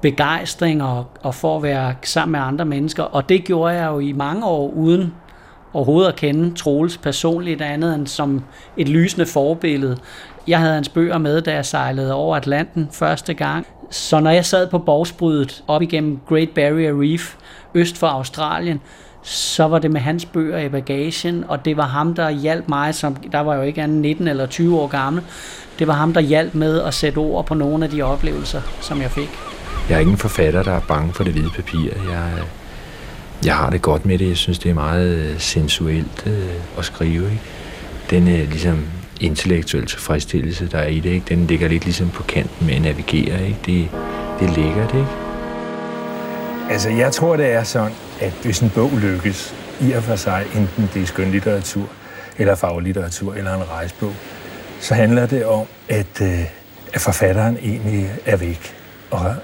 begejstring 0.00 0.82
og, 0.82 1.06
og 1.22 1.34
for 1.34 1.56
at 1.56 1.62
være 1.62 1.94
sammen 2.02 2.32
med 2.32 2.40
andre 2.40 2.64
mennesker. 2.64 3.02
Og 3.02 3.28
det 3.28 3.44
gjorde 3.44 3.74
jeg 3.74 3.86
jo 3.86 3.98
i 3.98 4.12
mange 4.12 4.46
år 4.46 4.70
uden 4.70 5.14
overhovedet 5.72 6.08
at 6.08 6.16
kende 6.16 6.54
Troels 6.54 6.98
personligt 6.98 7.62
andet 7.62 7.94
end 7.94 8.06
som 8.06 8.44
et 8.76 8.88
lysende 8.88 9.26
forbillede. 9.26 9.96
Jeg 10.46 10.58
havde 10.58 10.74
hans 10.74 10.88
bøger 10.88 11.18
med, 11.18 11.42
da 11.42 11.54
jeg 11.54 11.66
sejlede 11.66 12.14
over 12.14 12.36
Atlanten 12.36 12.88
første 12.92 13.34
gang. 13.34 13.66
Så 13.90 14.20
når 14.20 14.30
jeg 14.30 14.44
sad 14.44 14.66
på 14.66 14.78
borgsbrydet 14.78 15.64
op 15.68 15.82
igennem 15.82 16.20
Great 16.28 16.50
Barrier 16.54 17.02
Reef, 17.02 17.34
øst 17.74 17.98
for 17.98 18.06
Australien, 18.06 18.80
så 19.22 19.64
var 19.64 19.78
det 19.78 19.90
med 19.90 20.00
hans 20.00 20.24
bøger 20.24 20.58
i 20.58 20.68
bagagen, 20.68 21.44
og 21.48 21.64
det 21.64 21.76
var 21.76 21.86
ham, 21.86 22.14
der 22.14 22.30
hjalp 22.30 22.68
mig, 22.68 22.94
som 22.94 23.16
der 23.32 23.40
var 23.40 23.54
jo 23.54 23.62
ikke 23.62 23.82
andet 23.82 23.98
19 23.98 24.28
eller 24.28 24.46
20 24.46 24.80
år 24.80 24.86
gammel, 24.86 25.22
det 25.78 25.86
var 25.86 25.94
ham, 25.94 26.12
der 26.12 26.20
hjalp 26.20 26.54
med 26.54 26.82
at 26.82 26.94
sætte 26.94 27.18
ord 27.18 27.46
på 27.46 27.54
nogle 27.54 27.84
af 27.84 27.90
de 27.90 28.02
oplevelser, 28.02 28.60
som 28.80 29.00
jeg 29.00 29.10
fik. 29.10 29.49
Jeg 29.90 29.96
er 29.96 30.00
ingen 30.00 30.14
en 30.14 30.18
forfatter, 30.18 30.62
der 30.62 30.72
er 30.72 30.80
bange 30.80 31.12
for 31.12 31.24
det 31.24 31.32
hvide 31.32 31.50
papir. 31.56 31.90
Jeg, 32.10 32.32
jeg 33.44 33.56
har 33.56 33.70
det 33.70 33.82
godt 33.82 34.06
med 34.06 34.18
det. 34.18 34.28
Jeg 34.28 34.36
synes, 34.36 34.58
det 34.58 34.70
er 34.70 34.74
meget 34.74 35.08
øh, 35.08 35.40
sensuelt 35.40 36.26
øh, 36.26 36.78
at 36.78 36.84
skrive. 36.84 37.24
Ikke? 37.24 37.40
Den 38.10 38.28
øh, 38.28 38.50
ligesom 38.50 38.86
intellektuelle 39.20 39.86
tilfredsstillelse, 39.86 40.68
der 40.68 40.78
er 40.78 40.86
i 40.86 41.00
det, 41.00 41.10
ikke? 41.10 41.26
den 41.28 41.46
ligger 41.46 41.68
lidt 41.68 41.84
ligesom 41.84 42.10
på 42.10 42.22
kanten 42.22 42.66
med 42.66 42.74
at 42.74 42.82
navigere. 42.82 43.46
Ikke? 43.46 43.58
Det, 43.66 43.88
det 44.40 44.56
ligger 44.56 44.86
det, 44.86 44.98
ikke? 44.98 45.10
Altså, 46.70 46.90
jeg 46.90 47.12
tror, 47.12 47.36
det 47.36 47.52
er 47.52 47.62
sådan, 47.62 47.92
at 48.20 48.32
hvis 48.42 48.60
en 48.60 48.70
bog 48.70 48.90
lykkes, 49.02 49.54
i 49.80 49.92
og 49.92 50.02
for 50.02 50.16
sig, 50.16 50.46
enten 50.56 50.90
det 50.94 51.02
er 51.02 51.06
skønlitteratur, 51.06 51.88
eller 52.38 52.54
faglitteratur, 52.54 53.34
eller 53.34 53.54
en 53.54 53.70
rejsbog, 53.70 54.14
så 54.80 54.94
handler 54.94 55.26
det 55.26 55.44
om, 55.44 55.66
at, 55.88 56.20
øh, 56.22 56.40
at 56.92 57.00
forfatteren 57.00 57.58
egentlig 57.62 58.10
er 58.26 58.36
væk, 58.36 58.74
og 59.10 59.34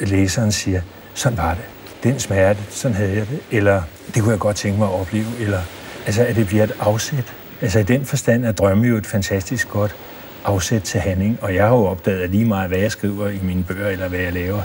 læseren 0.00 0.52
siger, 0.52 0.80
sådan 1.14 1.38
var 1.38 1.54
det. 1.54 1.64
Den 2.02 2.18
smerte, 2.20 2.60
sådan 2.70 2.96
havde 2.96 3.16
jeg 3.16 3.28
det. 3.28 3.40
Eller 3.50 3.82
det 4.14 4.22
kunne 4.22 4.32
jeg 4.32 4.40
godt 4.40 4.56
tænke 4.56 4.78
mig 4.78 4.88
at 4.88 5.00
opleve. 5.00 5.26
Eller 5.40 5.60
altså, 6.06 6.24
at 6.24 6.36
det 6.36 6.46
bliver 6.46 6.64
et 6.64 6.72
afsæt. 6.80 7.32
Altså 7.60 7.78
i 7.78 7.82
den 7.82 8.04
forstand 8.04 8.44
er 8.44 8.52
drømme 8.52 8.86
jo 8.86 8.96
et 8.96 9.06
fantastisk 9.06 9.68
godt 9.68 9.96
afsæt 10.44 10.82
til 10.82 11.00
handling. 11.00 11.38
Og 11.42 11.54
jeg 11.54 11.64
har 11.64 11.76
jo 11.76 11.84
opdaget, 11.84 12.20
at 12.20 12.30
lige 12.30 12.44
meget 12.44 12.68
hvad 12.68 12.78
jeg 12.78 12.92
skriver 12.92 13.28
i 13.28 13.38
mine 13.42 13.64
bøger, 13.64 13.88
eller 13.88 14.08
hvad 14.08 14.18
jeg 14.18 14.32
laver 14.32 14.62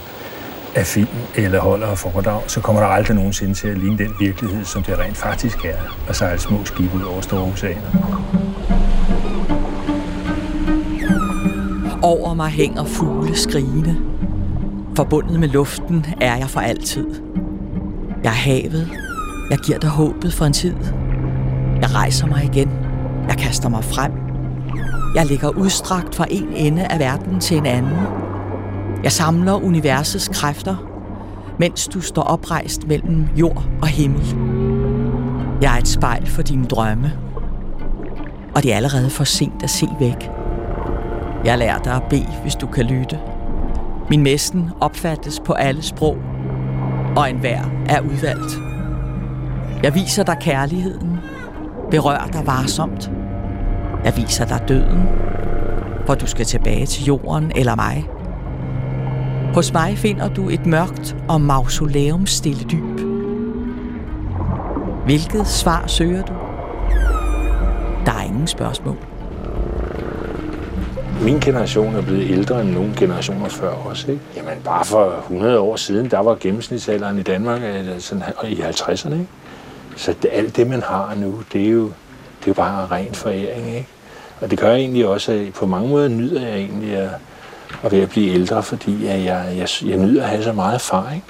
af 0.75 0.85
film 0.85 1.07
eller 1.35 1.59
holder 1.59 1.87
af 1.87 1.97
foredrag, 1.97 2.41
så 2.47 2.61
kommer 2.61 2.81
der 2.81 2.87
aldrig 2.87 3.15
nogensinde 3.15 3.53
til 3.53 3.67
at 3.67 3.77
ligne 3.77 3.97
den 3.97 4.13
virkelighed, 4.19 4.65
som 4.65 4.83
det 4.83 4.99
rent 4.99 5.17
faktisk 5.17 5.65
er, 5.65 5.95
at 6.09 6.15
sejle 6.15 6.39
små 6.39 6.65
skibe 6.65 6.95
ud 6.95 7.01
over 7.01 7.21
store 7.21 7.41
oceaner. 7.41 7.89
Over 12.01 12.33
mig 12.33 12.49
hænger 12.49 12.85
fugle 12.85 13.37
skrigende. 13.37 14.18
Forbundet 14.99 15.39
med 15.39 15.47
luften 15.47 16.05
er 16.21 16.35
jeg 16.35 16.49
for 16.49 16.59
altid. 16.59 17.07
Jeg 18.23 18.29
er 18.29 18.35
havet. 18.35 18.89
Jeg 19.49 19.57
giver 19.57 19.79
dig 19.79 19.89
håbet 19.89 20.33
for 20.33 20.45
en 20.45 20.53
tid. 20.53 20.75
Jeg 21.81 21.95
rejser 21.95 22.27
mig 22.27 22.43
igen. 22.43 22.71
Jeg 23.27 23.37
kaster 23.37 23.69
mig 23.69 23.83
frem. 23.83 24.11
Jeg 25.15 25.25
ligger 25.25 25.49
udstrakt 25.49 26.15
fra 26.15 26.25
en 26.29 26.47
ende 26.53 26.85
af 26.85 26.99
verden 26.99 27.39
til 27.39 27.57
en 27.57 27.65
anden. 27.65 27.97
Jeg 29.03 29.11
samler 29.11 29.53
universets 29.53 30.27
kræfter, 30.27 30.75
mens 31.59 31.87
du 31.87 32.01
står 32.01 32.23
oprejst 32.23 32.87
mellem 32.87 33.27
jord 33.35 33.63
og 33.81 33.87
himmel. 33.87 34.35
Jeg 35.61 35.75
er 35.75 35.79
et 35.79 35.87
spejl 35.87 36.27
for 36.27 36.41
dine 36.41 36.65
drømme, 36.65 37.11
og 38.55 38.63
det 38.63 38.71
er 38.73 38.75
allerede 38.75 39.09
for 39.09 39.23
sent 39.23 39.63
at 39.63 39.69
se 39.69 39.87
væk. 39.99 40.29
Jeg 41.45 41.57
lærer 41.57 41.79
dig 41.79 41.93
at 41.93 42.03
bede, 42.09 42.27
hvis 42.43 42.55
du 42.55 42.67
kan 42.67 42.85
lytte. 42.85 43.19
Min 44.09 44.23
mesten 44.23 44.69
opfattes 44.81 45.39
på 45.45 45.53
alle 45.53 45.81
sprog, 45.81 46.17
og 47.17 47.29
enhver 47.29 47.61
er 47.85 48.01
udvalgt. 48.01 48.59
Jeg 49.83 49.95
viser 49.95 50.23
dig 50.23 50.37
kærligheden. 50.41 51.17
Berør 51.91 52.29
dig 52.33 52.47
varsomt. 52.47 53.11
Jeg 54.03 54.17
viser 54.17 54.45
dig 54.45 54.61
døden, 54.67 55.09
hvor 56.05 56.15
du 56.15 56.27
skal 56.27 56.45
tilbage 56.45 56.85
til 56.85 57.05
jorden 57.05 57.51
eller 57.55 57.75
mig. 57.75 58.09
Hos 59.53 59.73
mig 59.73 59.97
finder 59.97 60.33
du 60.33 60.49
et 60.49 60.65
mørkt 60.65 61.15
og 61.27 61.41
mausoleum 61.41 62.25
stille 62.25 62.63
dyb. 62.63 62.99
Hvilket 65.05 65.47
svar 65.47 65.87
søger 65.87 66.21
du? 66.21 66.33
Der 68.05 68.11
er 68.11 68.23
ingen 68.23 68.47
spørgsmål. 68.47 69.08
Min 71.21 71.39
generation 71.39 71.95
er 71.95 72.01
blevet 72.01 72.31
ældre 72.31 72.61
end 72.61 72.69
nogle 72.69 72.93
generationer 72.97 73.49
før 73.49 73.69
også. 73.69 74.11
Ikke? 74.11 74.23
Jamen 74.35 74.57
bare 74.63 74.85
for 74.85 75.15
100 75.21 75.59
år 75.59 75.75
siden, 75.75 76.11
der 76.11 76.19
var 76.19 76.37
gennemsnitsalderen 76.39 77.19
i 77.19 77.21
Danmark 77.21 77.61
øh, 77.63 77.99
sådan, 77.99 78.23
i 78.47 78.61
50'erne. 78.61 79.13
Ikke? 79.13 79.27
Så 79.95 80.13
det, 80.21 80.29
alt 80.33 80.55
det, 80.55 80.67
man 80.67 80.81
har 80.81 81.15
nu, 81.17 81.43
det 81.53 81.65
er 81.65 81.69
jo, 81.69 81.83
det 81.83 82.45
er 82.45 82.47
jo 82.47 82.53
bare 82.53 82.87
ren 82.87 83.13
foræring. 83.13 83.67
Ikke? 83.67 83.87
Og 84.41 84.51
det 84.51 84.59
gør 84.59 84.69
jeg 84.69 84.79
egentlig 84.79 85.07
også, 85.07 85.31
at 85.31 85.53
på 85.53 85.65
mange 85.65 85.89
måder 85.89 86.07
nyder 86.07 86.47
jeg 86.47 86.57
egentlig 86.57 86.95
at, 86.95 87.09
at 87.83 87.91
være 87.91 88.01
at 88.01 88.09
blive 88.09 88.33
ældre, 88.33 88.63
fordi 88.63 89.05
jeg, 89.05 89.25
jeg, 89.25 89.53
jeg, 89.57 89.89
jeg 89.89 89.97
nyder 89.97 90.23
at 90.23 90.29
have 90.29 90.43
så 90.43 90.53
meget 90.53 90.75
erfaring. 90.75 91.23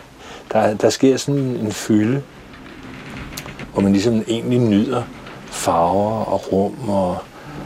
Der, 0.54 0.74
der 0.74 0.90
sker 0.90 1.18
sådan 1.18 1.42
en 1.42 1.72
fylde, 1.72 2.22
hvor 3.74 3.82
man 3.82 3.92
ligesom 3.92 4.24
egentlig 4.28 4.60
nyder 4.60 5.04
farver 5.46 6.26
og 6.26 6.54
rum 6.54 6.90
og, 6.90 7.18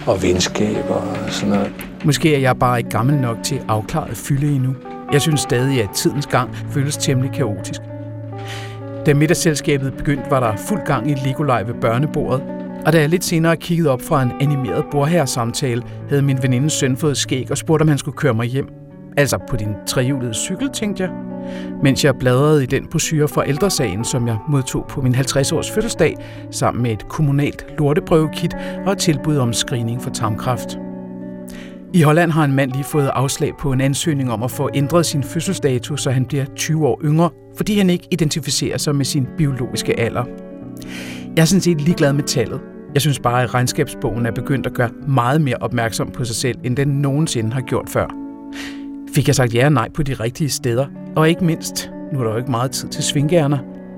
og 0.08 0.24
venskaber 0.24 0.96
og 0.96 1.18
sådan 1.30 1.50
noget. 1.50 1.74
Måske 2.05 2.36
er 2.36 2.39
jeg 2.39 2.57
bare 2.57 2.77
ikke 2.77 2.89
gammel 2.89 3.15
nok 3.15 3.38
til 3.43 3.62
afklaret 3.67 4.17
fylde 4.17 4.55
endnu. 4.55 4.75
Jeg 5.13 5.22
synes 5.22 5.41
stadig, 5.41 5.83
at 5.83 5.89
tidens 5.89 6.27
gang 6.27 6.55
føles 6.55 6.98
temmelig 6.98 7.31
kaotisk. 7.31 7.81
Da 9.05 9.13
middagsselskabet 9.13 9.93
begyndte, 9.93 10.31
var 10.31 10.39
der 10.39 10.55
fuld 10.67 10.86
gang 10.86 11.12
i 11.12 11.13
Legolej 11.13 11.63
ved 11.63 11.74
børnebordet, 11.74 12.43
og 12.86 12.93
da 12.93 13.00
jeg 13.00 13.10
lidt 13.10 13.24
senere 13.24 13.57
kiggede 13.57 13.89
op 13.89 14.01
fra 14.01 14.22
en 14.22 14.31
animeret 14.41 14.86
bordherresamtale, 14.91 15.83
havde 16.10 16.22
min 16.22 16.43
venindes 16.43 16.74
søn 16.74 16.98
fået 16.98 17.17
skæg 17.17 17.48
og 17.51 17.57
spurgte, 17.57 17.81
om 17.81 17.88
han 17.88 17.98
skulle 17.98 18.17
køre 18.17 18.33
mig 18.33 18.48
hjem. 18.48 18.67
Altså 19.17 19.38
på 19.50 19.55
din 19.55 19.74
trehjulede 19.88 20.33
cykel, 20.33 20.69
tænkte 20.69 21.03
jeg. 21.03 21.12
Mens 21.83 22.05
jeg 22.05 22.15
bladrede 22.15 22.63
i 22.63 22.65
den 22.65 22.88
brochure 22.88 23.27
fra 23.27 23.48
ældresagen, 23.48 24.05
som 24.05 24.27
jeg 24.27 24.38
modtog 24.50 24.86
på 24.89 25.01
min 25.01 25.15
50-års 25.15 25.72
fødselsdag, 25.72 26.15
sammen 26.51 26.83
med 26.83 26.91
et 26.91 27.07
kommunalt 27.07 27.65
lorteprøvekit 27.79 28.55
og 28.86 28.91
et 28.91 28.98
tilbud 28.98 29.38
om 29.38 29.53
screening 29.53 30.01
for 30.01 30.10
tarmkræft. 30.10 30.77
I 31.96 32.02
Holland 32.02 32.32
har 32.32 32.44
en 32.44 32.56
mand 32.56 32.72
lige 32.72 32.84
fået 32.84 33.08
afslag 33.14 33.52
på 33.60 33.72
en 33.72 33.82
ansøgning 33.82 34.32
om 34.32 34.44
at 34.44 34.52
få 34.52 34.70
ændret 34.74 35.06
sin 35.06 35.24
fødselsdato, 35.24 35.98
så 35.98 36.12
han 36.12 36.26
bliver 36.26 36.46
20 36.56 36.88
år 36.88 37.02
yngre, 37.04 37.30
fordi 37.58 37.78
han 37.78 37.90
ikke 37.90 38.08
identificerer 38.12 38.78
sig 38.78 38.96
med 38.96 39.06
sin 39.06 39.28
biologiske 39.38 40.00
alder. 40.00 40.24
Jeg 41.36 41.42
er 41.42 41.46
sådan 41.46 41.62
set 41.62 41.82
ligeglad 41.82 42.14
med 42.14 42.24
tallet. 42.24 42.62
Jeg 42.94 43.02
synes 43.02 43.20
bare, 43.20 43.44
at 43.44 43.54
regnskabsbogen 43.54 44.26
er 44.26 44.32
begyndt 44.32 44.66
at 44.66 44.74
gøre 44.74 44.90
meget 45.08 45.42
mere 45.42 45.56
opmærksom 45.62 46.12
på 46.12 46.26
sig 46.26 46.36
selv, 46.36 46.58
end 46.64 46.76
den 46.76 46.88
nogensinde 46.88 47.54
har 47.54 47.62
gjort 47.62 47.90
før. 47.90 48.08
Fik 49.16 49.28
jeg 49.28 49.36
sagt 49.36 49.54
ja 49.54 49.66
og 49.66 49.72
nej 49.72 49.90
på 49.90 50.04
de 50.04 50.14
rigtige 50.14 50.50
steder? 50.50 50.86
Og 51.16 51.30
ikke 51.30 51.46
mindst, 51.46 51.92
nu 52.14 52.20
er 52.20 52.24
der 52.24 52.32
jo 52.32 52.38
ikke 52.38 52.52
meget 52.52 52.72
tid 52.72 52.90
til 52.90 53.04
svingærner, 53.04 53.58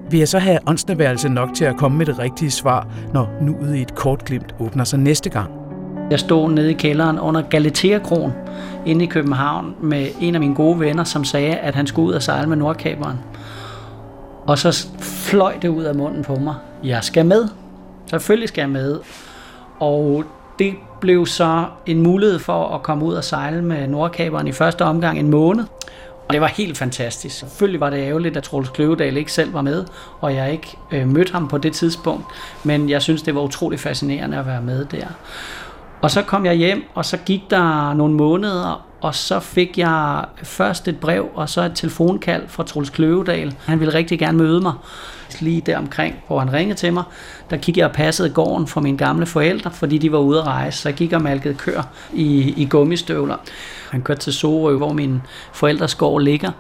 vil 0.10 0.18
jeg 0.18 0.28
så 0.28 0.40
have 0.40 0.60
åndsneværelse 0.68 1.30
nok 1.30 1.50
til 1.56 1.66
at 1.66 1.78
komme 1.78 1.98
med 1.98 2.06
det 2.06 2.20
rigtige 2.20 2.52
svar, 2.52 2.88
når 3.14 3.30
nuet 3.42 3.76
i 3.76 3.82
et 3.82 3.96
kort 3.96 4.26
glimt 4.26 4.56
åbner 4.60 4.84
sig 4.84 5.00
næste 5.00 5.30
gang? 5.30 5.65
Jeg 6.10 6.20
stod 6.20 6.50
nede 6.50 6.72
i 6.72 6.74
kælderen 6.74 7.20
under 7.20 7.42
Galatea-kron 7.42 8.34
inde 8.86 9.06
i 9.06 9.08
København 9.08 9.76
med 9.82 10.08
en 10.22 10.36
af 10.36 10.42
mine 10.42 10.56
gode 10.56 10.80
venner, 10.80 11.04
som 11.04 11.24
sagde, 11.24 11.56
at 11.56 11.76
han 11.76 11.88
skulle 11.88 12.08
ud 12.08 12.14
og 12.14 12.24
sejle 12.24 12.50
med 12.50 12.58
Nordkaberen. 12.58 13.18
Og 14.48 14.58
så 14.58 14.88
fløj 15.00 15.54
det 15.62 15.68
ud 15.68 15.84
af 15.84 15.96
munden 15.96 16.24
på 16.24 16.36
mig. 16.36 16.56
Jeg 16.84 17.04
skal 17.04 17.26
med. 17.26 17.48
Selvfølgelig 18.10 18.50
skal 18.50 18.62
jeg 18.62 18.70
med. 18.70 19.00
Og 19.80 20.24
det 20.60 20.74
blev 21.02 21.26
så 21.26 21.66
en 21.86 22.02
mulighed 22.02 22.40
for 22.40 22.76
at 22.76 22.84
komme 22.84 23.06
ud 23.06 23.14
og 23.14 23.24
sejle 23.24 23.62
med 23.62 23.88
Nordkaberen 23.88 24.48
i 24.48 24.52
første 24.52 24.82
omgang 24.82 25.20
en 25.20 25.30
måned. 25.30 25.64
Og 26.28 26.34
det 26.34 26.42
var 26.42 26.48
helt 26.48 26.78
fantastisk. 26.78 27.40
Selvfølgelig 27.40 27.80
var 27.80 27.90
det 27.90 27.98
ærgerligt, 27.98 28.38
at 28.38 28.44
Troels 28.44 28.70
Kløvedal 28.70 29.18
ikke 29.18 29.32
selv 29.32 29.54
var 29.54 29.62
med, 29.62 29.86
og 30.22 30.36
jeg 30.36 30.52
ikke 30.52 30.78
øh, 30.92 31.08
mødte 31.08 31.32
ham 31.32 31.48
på 31.48 31.58
det 31.58 31.74
tidspunkt. 31.74 32.26
Men 32.64 32.90
jeg 32.90 33.02
synes, 33.02 33.22
det 33.22 33.36
var 33.36 33.42
utrolig 33.42 33.80
fascinerende 33.80 34.38
at 34.38 34.46
være 34.46 34.62
med 34.62 34.86
der. 34.86 35.08
Og 36.06 36.12
så 36.12 36.22
kom 36.22 36.46
jeg 36.46 36.54
hjem, 36.54 36.84
og 36.94 37.06
så 37.06 37.18
gik 37.18 37.42
der 37.50 37.94
nogle 37.94 38.14
måneder, 38.14 38.86
og 39.02 39.16
så 39.16 39.40
fik 39.40 39.78
jeg 39.78 40.26
først 40.44 40.88
et 40.88 41.00
brev, 41.00 41.28
og 41.36 41.50
så 41.50 41.62
et 41.62 41.72
telefonkald 41.76 42.44
fra 42.48 42.64
Troels 42.64 42.90
Kløvedal. 42.90 43.56
Han 43.66 43.80
ville 43.80 43.94
rigtig 43.94 44.20
gerne 44.20 44.38
møde 44.38 44.62
mig 44.62 44.74
lige 45.40 45.62
der 45.62 45.78
omkring, 45.78 46.16
hvor 46.28 46.40
han 46.40 46.54
ringede 46.54 46.80
til 46.80 46.94
mig. 46.94 47.04
Der 47.50 47.58
gik 47.58 47.78
jeg 47.78 47.86
og 47.86 47.92
passede 47.92 48.30
gården 48.30 48.68
for 48.68 48.82
mine 48.82 48.98
gamle 48.98 49.26
forældre, 49.26 49.72
fordi 49.72 49.98
de 49.98 50.12
var 50.12 50.18
ude 50.18 50.40
at 50.40 50.48
rejse. 50.48 50.80
Så 50.80 50.90
jeg 50.90 50.96
gik 50.96 51.14
og 51.14 51.22
malkede 51.22 51.54
kør 51.54 51.82
i, 52.14 52.54
i 52.58 52.66
gummistøvler. 52.66 53.36
Han 53.92 54.02
kørte 54.02 54.22
til 54.22 54.34
Sorø, 54.34 54.78
hvor 54.78 54.94
min 54.94 55.22
forældres 55.54 55.96
gård 55.96 56.22
ligger 56.22 56.52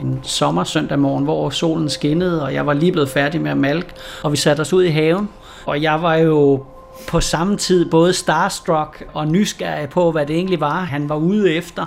en 0.00 0.20
sommersøndag 0.22 0.98
morgen, 0.98 1.24
hvor 1.24 1.50
solen 1.50 1.88
skinnede, 1.88 2.42
og 2.42 2.54
jeg 2.54 2.66
var 2.66 2.72
lige 2.72 2.92
blevet 2.92 3.08
færdig 3.08 3.40
med 3.40 3.50
at 3.50 3.56
malke, 3.56 3.88
og 4.22 4.32
vi 4.32 4.36
satte 4.36 4.60
os 4.60 4.72
ud 4.72 4.82
i 4.82 4.90
haven. 4.90 5.28
Og 5.66 5.82
jeg 5.82 6.02
var 6.02 6.14
jo 6.14 6.64
på 7.08 7.20
samme 7.20 7.56
tid 7.56 7.90
både 7.90 8.12
starstruck 8.12 9.04
og 9.14 9.28
nysgerrig 9.28 9.88
på, 9.88 10.12
hvad 10.12 10.26
det 10.26 10.36
egentlig 10.36 10.60
var, 10.60 10.80
han 10.80 11.08
var 11.08 11.16
ude 11.16 11.52
efter. 11.52 11.86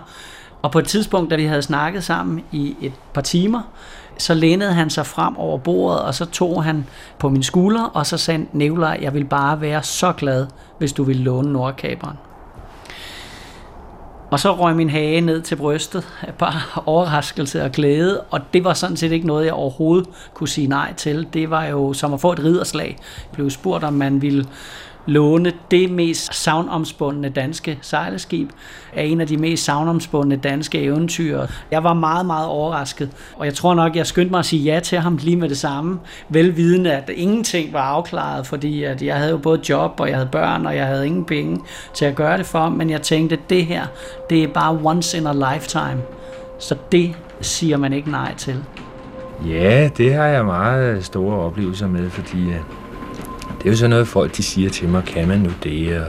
Og 0.62 0.72
på 0.72 0.79
et 0.79 0.88
tidspunkt, 0.88 1.31
da 1.31 1.36
vi 1.36 1.45
havde 1.45 1.62
snakket 1.62 2.03
sammen 2.03 2.43
i 2.51 2.75
et 2.81 2.93
par 3.13 3.22
timer, 3.22 3.62
så 4.17 4.34
lænede 4.34 4.74
han 4.74 4.89
sig 4.89 5.05
frem 5.05 5.38
over 5.38 5.57
bordet, 5.57 6.01
og 6.01 6.15
så 6.15 6.25
tog 6.25 6.63
han 6.63 6.86
på 7.19 7.29
min 7.29 7.43
skulder, 7.43 7.84
og 7.84 8.05
så 8.05 8.17
sagde 8.17 8.45
Nevler, 8.53 8.95
jeg 9.01 9.13
vil 9.13 9.25
bare 9.25 9.62
være 9.62 9.84
så 9.84 10.12
glad, 10.12 10.48
hvis 10.77 10.93
du 10.93 11.03
vil 11.03 11.15
låne 11.15 11.53
Nordkaberen. 11.53 12.17
Og 14.31 14.39
så 14.39 14.55
røg 14.55 14.75
min 14.75 14.89
hage 14.89 15.22
ned 15.22 15.41
til 15.41 15.55
brystet, 15.55 16.07
bare 16.38 16.62
overraskelse 16.93 17.63
og 17.63 17.72
glæde, 17.72 18.22
og 18.22 18.41
det 18.53 18.63
var 18.63 18.74
sådan 18.74 18.98
set 18.98 19.12
ikke 19.12 19.27
noget, 19.27 19.45
jeg 19.45 19.53
overhovedet 19.53 20.07
kunne 20.34 20.50
sige 20.50 20.67
nej 20.67 20.93
til. 20.93 21.27
Det 21.34 21.50
var 21.50 21.65
jo 21.65 21.93
som 21.93 22.13
at 22.13 22.22
få 22.22 22.31
et 22.31 22.39
ridderslag. 22.39 22.98
Jeg 23.00 23.31
blev 23.34 23.50
spurgt, 23.50 23.84
om 23.84 23.93
man 23.93 24.22
ville 24.22 24.45
låne 25.05 25.53
det 25.71 25.91
mest 25.91 26.35
savnomspundne 26.35 27.29
danske 27.29 27.79
sejlskib 27.81 28.50
af 28.93 29.03
en 29.03 29.21
af 29.21 29.27
de 29.27 29.38
mest 29.38 29.65
savnomspundne 29.65 30.35
danske 30.35 30.81
eventyr. 30.81 31.45
Jeg 31.71 31.83
var 31.83 31.93
meget, 31.93 32.25
meget 32.25 32.47
overrasket, 32.47 33.09
og 33.38 33.45
jeg 33.45 33.53
tror 33.53 33.74
nok, 33.74 33.95
jeg 33.95 34.07
skyndte 34.07 34.31
mig 34.31 34.39
at 34.39 34.45
sige 34.45 34.63
ja 34.63 34.79
til 34.79 35.00
ham 35.00 35.17
lige 35.21 35.35
med 35.35 35.50
det 35.50 35.57
samme, 35.57 36.00
velvidende, 36.29 36.93
at 36.93 37.09
ingenting 37.15 37.74
var 37.74 37.81
afklaret, 37.81 38.47
fordi 38.47 38.83
at 38.83 39.01
jeg 39.01 39.15
havde 39.15 39.31
jo 39.31 39.38
både 39.38 39.59
job, 39.69 40.00
og 40.00 40.07
jeg 40.07 40.15
havde 40.15 40.29
børn, 40.31 40.65
og 40.65 40.75
jeg 40.75 40.85
havde 40.85 41.05
ingen 41.07 41.25
penge 41.25 41.62
til 41.93 42.05
at 42.05 42.15
gøre 42.15 42.38
det 42.38 42.45
for, 42.45 42.69
men 42.69 42.89
jeg 42.89 43.01
tænkte, 43.01 43.35
at 43.35 43.50
det 43.50 43.65
her, 43.65 43.85
det 44.29 44.44
er 44.44 44.48
bare 44.48 44.79
once 44.83 45.18
in 45.18 45.27
a 45.27 45.33
lifetime. 45.33 46.01
Så 46.59 46.75
det 46.91 47.13
siger 47.41 47.77
man 47.77 47.94
ikke 47.94 48.11
nej 48.11 48.35
til. 48.35 48.63
Ja, 49.48 49.89
det 49.98 50.13
har 50.13 50.25
jeg 50.25 50.46
meget 50.46 51.05
store 51.05 51.39
oplevelser 51.39 51.87
med, 51.87 52.09
fordi 52.09 52.37
det 53.66 53.70
er 53.70 53.74
jo 53.74 53.78
sådan 53.78 53.90
noget, 53.90 54.08
folk 54.08 54.38
de 54.38 54.44
siger 54.44 54.70
til 54.70 54.90
mig, 54.90 55.04
kan 55.04 55.28
man 55.28 55.40
nu 55.40 55.50
det, 55.64 56.04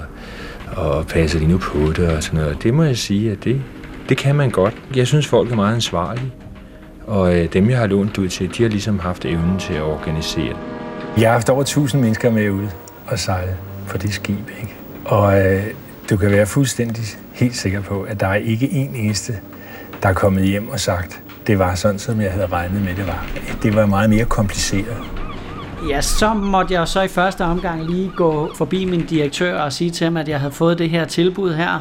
og, 0.72 0.90
og 0.90 1.06
passer 1.06 1.38
de 1.38 1.46
nu 1.46 1.58
på 1.58 1.78
det, 1.78 2.08
og 2.08 2.22
sådan 2.22 2.40
noget. 2.40 2.62
Det 2.62 2.74
må 2.74 2.82
jeg 2.82 2.96
sige, 2.96 3.32
at 3.32 3.44
det, 3.44 3.62
det 4.08 4.16
kan 4.16 4.34
man 4.34 4.50
godt. 4.50 4.74
Jeg 4.96 5.06
synes, 5.06 5.26
folk 5.26 5.52
er 5.52 5.54
meget 5.54 5.74
ansvarlige, 5.74 6.32
og 7.06 7.36
øh, 7.36 7.52
dem, 7.52 7.70
jeg 7.70 7.78
har 7.78 7.86
lånt 7.86 8.18
ud 8.18 8.28
til, 8.28 8.56
de 8.56 8.62
har 8.62 8.70
ligesom 8.70 8.98
haft 8.98 9.24
evnen 9.24 9.58
til 9.58 9.74
at 9.74 9.82
organisere. 9.82 10.56
Jeg 11.18 11.28
har 11.28 11.32
haft 11.32 11.48
over 11.48 11.60
1000 11.60 12.02
mennesker 12.02 12.30
med 12.30 12.50
ud 12.50 12.66
og 13.06 13.18
sejle 13.18 13.56
på 13.88 13.98
det 13.98 14.14
skib, 14.14 14.48
ikke? 14.60 14.74
Og 15.04 15.46
øh, 15.46 15.62
du 16.10 16.16
kan 16.16 16.30
være 16.30 16.46
fuldstændig 16.46 17.04
helt 17.32 17.56
sikker 17.56 17.82
på, 17.82 18.02
at 18.02 18.20
der 18.20 18.26
er 18.26 18.34
ikke 18.34 18.70
en 18.70 18.94
eneste, 18.94 19.32
der 20.02 20.08
er 20.08 20.14
kommet 20.14 20.44
hjem 20.44 20.68
og 20.68 20.80
sagt, 20.80 21.20
det 21.46 21.58
var 21.58 21.74
sådan, 21.74 21.98
som 21.98 22.20
jeg 22.20 22.32
havde 22.32 22.46
regnet 22.46 22.82
med, 22.82 22.94
det 22.94 23.06
var. 23.06 23.26
Det 23.62 23.74
var 23.74 23.86
meget 23.86 24.10
mere 24.10 24.24
kompliceret. 24.24 25.25
Ja, 25.84 26.00
så 26.00 26.34
måtte 26.34 26.74
jeg 26.74 26.88
så 26.88 27.02
i 27.02 27.08
første 27.08 27.44
omgang 27.44 27.84
lige 27.90 28.12
gå 28.16 28.50
forbi 28.54 28.84
min 28.84 29.06
direktør 29.06 29.60
og 29.60 29.72
sige 29.72 29.90
til 29.90 30.04
ham, 30.04 30.16
at 30.16 30.28
jeg 30.28 30.40
havde 30.40 30.52
fået 30.52 30.78
det 30.78 30.90
her 30.90 31.04
tilbud 31.04 31.54
her. 31.54 31.80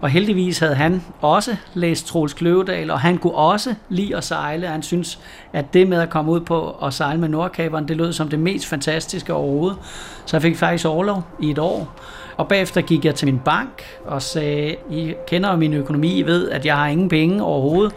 Og 0.00 0.08
heldigvis 0.08 0.58
havde 0.58 0.74
han 0.74 1.02
også 1.20 1.56
læst 1.74 2.06
Troels 2.06 2.32
Kløvedal, 2.32 2.90
og 2.90 3.00
han 3.00 3.18
kunne 3.18 3.34
også 3.34 3.74
lide 3.88 4.16
at 4.16 4.24
sejle. 4.24 4.66
Han 4.66 4.82
synes, 4.82 5.18
at 5.52 5.74
det 5.74 5.88
med 5.88 6.00
at 6.00 6.10
komme 6.10 6.32
ud 6.32 6.40
på 6.40 6.60
og 6.60 6.92
sejle 6.92 7.20
med 7.20 7.28
Nordkaberen, 7.28 7.88
det 7.88 7.96
lød 7.96 8.12
som 8.12 8.28
det 8.28 8.38
mest 8.38 8.66
fantastiske 8.66 9.34
overhovedet. 9.34 9.78
Så 10.26 10.36
jeg 10.36 10.42
fik 10.42 10.56
faktisk 10.56 10.86
overlov 10.86 11.22
i 11.40 11.50
et 11.50 11.58
år. 11.58 11.94
Og 12.36 12.48
bagefter 12.48 12.80
gik 12.80 13.04
jeg 13.04 13.14
til 13.14 13.26
min 13.26 13.40
bank 13.44 13.82
og 14.06 14.22
sagde, 14.22 14.76
I 14.90 15.14
kender 15.28 15.56
min 15.56 15.74
økonomi, 15.74 16.18
I 16.18 16.22
ved, 16.22 16.50
at 16.50 16.66
jeg 16.66 16.76
har 16.76 16.86
ingen 16.86 17.08
penge 17.08 17.42
overhovedet 17.42 17.92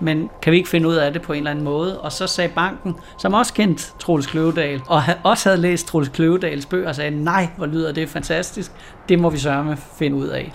men 0.00 0.30
kan 0.42 0.52
vi 0.52 0.56
ikke 0.56 0.68
finde 0.68 0.88
ud 0.88 0.94
af 0.94 1.12
det 1.12 1.22
på 1.22 1.32
en 1.32 1.38
eller 1.38 1.50
anden 1.50 1.64
måde? 1.64 2.00
Og 2.00 2.12
så 2.12 2.26
sagde 2.26 2.50
banken, 2.54 2.96
som 3.18 3.34
også 3.34 3.54
kendt 3.54 3.94
Troels 3.98 4.26
Kløvedal, 4.26 4.80
og 4.88 5.02
også 5.22 5.48
havde 5.48 5.60
læst 5.60 5.86
Troels 5.86 6.08
Kløvedals 6.08 6.66
bøger, 6.66 6.92
sagde, 6.92 7.24
nej, 7.24 7.48
hvor 7.56 7.66
lyder 7.66 7.92
det 7.92 8.08
fantastisk, 8.08 8.72
det 9.08 9.18
må 9.18 9.30
vi 9.30 9.38
sørge 9.38 9.64
med 9.64 9.76
finde 9.98 10.16
ud 10.16 10.26
af. 10.26 10.52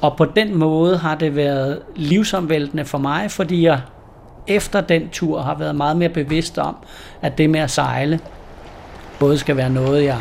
Og 0.00 0.16
på 0.16 0.24
den 0.24 0.58
måde 0.58 0.98
har 0.98 1.14
det 1.14 1.36
været 1.36 1.82
livsomvæltende 1.96 2.84
for 2.84 2.98
mig, 2.98 3.30
fordi 3.30 3.62
jeg 3.62 3.80
efter 4.46 4.80
den 4.80 5.08
tur 5.08 5.42
har 5.42 5.58
været 5.58 5.74
meget 5.74 5.96
mere 5.96 6.08
bevidst 6.08 6.58
om, 6.58 6.76
at 7.22 7.38
det 7.38 7.50
med 7.50 7.60
at 7.60 7.70
sejle 7.70 8.20
både 9.18 9.38
skal 9.38 9.56
være 9.56 9.70
noget, 9.70 10.04
jeg 10.04 10.18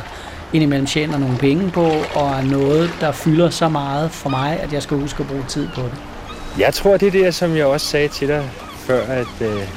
indimellem 0.53 0.85
tjener 0.85 1.17
nogle 1.17 1.37
penge 1.37 1.71
på, 1.71 1.85
og 2.15 2.29
er 2.29 2.51
noget, 2.51 2.89
der 3.01 3.11
fylder 3.11 3.49
så 3.49 3.69
meget 3.69 4.11
for 4.11 4.29
mig, 4.29 4.59
at 4.59 4.73
jeg 4.73 4.83
skal 4.83 4.97
huske 4.97 5.23
at 5.23 5.29
bruge 5.29 5.43
tid 5.47 5.67
på 5.75 5.81
det. 5.81 6.12
Jeg 6.59 6.73
tror, 6.73 6.97
det 6.97 7.07
er 7.07 7.11
det, 7.11 7.35
som 7.35 7.57
jeg 7.57 7.65
også 7.65 7.87
sagde 7.87 8.07
til 8.07 8.27
dig 8.27 8.49
før, 8.77 9.05
at 9.05 9.41
øh, 9.41 9.67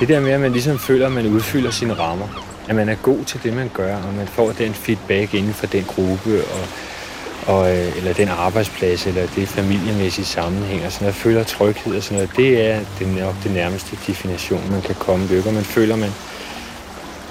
det 0.00 0.08
der 0.08 0.20
med, 0.20 0.30
at 0.30 0.40
man 0.40 0.52
ligesom 0.52 0.78
føler, 0.78 1.06
at 1.06 1.12
man 1.12 1.26
udfylder 1.26 1.70
sine 1.70 1.94
rammer. 1.94 2.26
At 2.68 2.74
man 2.74 2.88
er 2.88 2.94
god 2.94 3.24
til 3.24 3.40
det, 3.42 3.52
man 3.52 3.70
gør, 3.74 3.96
og 3.96 4.14
man 4.14 4.28
får 4.28 4.52
den 4.52 4.74
feedback 4.74 5.34
inden 5.34 5.54
for 5.54 5.66
den 5.66 5.84
gruppe, 5.84 6.42
og, 6.44 6.66
og, 7.54 7.76
øh, 7.76 7.96
eller 7.96 8.12
den 8.12 8.28
arbejdsplads, 8.28 9.06
eller 9.06 9.26
det 9.34 9.48
familiemæssige 9.48 10.24
sammenhæng, 10.24 10.86
og 10.86 10.92
sådan 10.92 11.04
noget, 11.04 11.14
føler 11.14 11.44
tryghed 11.44 11.96
og 11.96 12.02
sådan 12.02 12.16
noget. 12.16 12.36
Det 12.36 12.70
er 12.70 12.80
den, 12.98 13.08
nok 13.08 13.34
den 13.44 13.52
nærmeste 13.52 13.98
definition, 14.06 14.70
man 14.70 14.82
kan 14.82 14.94
komme 14.94 15.26
lykke, 15.26 15.52
man 15.52 15.64
føler, 15.64 15.96
man 15.96 16.10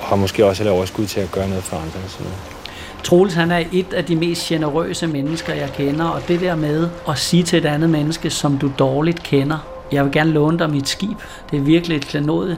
har 0.02 0.16
måske 0.16 0.46
også 0.46 0.64
et 0.64 0.70
overskud 0.70 1.08
til 1.08 1.20
at 1.20 1.32
gøre 1.32 1.50
noget 1.50 1.64
for 1.64 1.78
andre. 1.78 2.00
Og 2.06 2.10
sådan 2.10 2.26
noget. 2.26 2.57
Troels 3.08 3.34
han 3.34 3.52
er 3.52 3.64
et 3.72 3.94
af 3.94 4.06
de 4.06 4.16
mest 4.16 4.48
generøse 4.48 5.08
mennesker, 5.08 5.54
jeg 5.54 5.70
kender, 5.74 6.06
og 6.06 6.28
det 6.28 6.42
der 6.42 6.56
med 6.56 6.90
at 7.10 7.18
sige 7.18 7.44
til 7.44 7.60
et 7.60 7.66
andet 7.66 7.90
menneske, 7.90 8.30
som 8.30 8.58
du 8.58 8.72
dårligt 8.80 9.24
kender, 9.24 9.58
jeg 9.92 10.04
vil 10.06 10.12
gerne 10.12 10.32
låne 10.32 10.60
dig 10.60 10.70
mit 10.70 10.90
skib, 10.90 11.18
det 11.52 11.58
er 11.58 11.62
virkelig 11.62 11.98
et 11.98 12.08
klenode, 12.08 12.58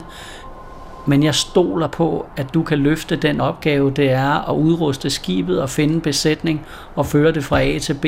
men 1.06 1.22
jeg 1.22 1.34
stoler 1.34 1.86
på, 1.86 2.26
at 2.36 2.54
du 2.54 2.62
kan 2.62 2.78
løfte 2.78 3.16
den 3.16 3.40
opgave, 3.40 3.90
det 3.90 4.10
er 4.10 4.50
at 4.50 4.56
udruste 4.56 5.10
skibet 5.10 5.62
og 5.62 5.70
finde 5.70 6.00
besætning 6.00 6.66
og 6.94 7.06
føre 7.06 7.32
det 7.32 7.44
fra 7.44 7.62
A 7.62 7.78
til 7.78 7.94
B 7.94 8.06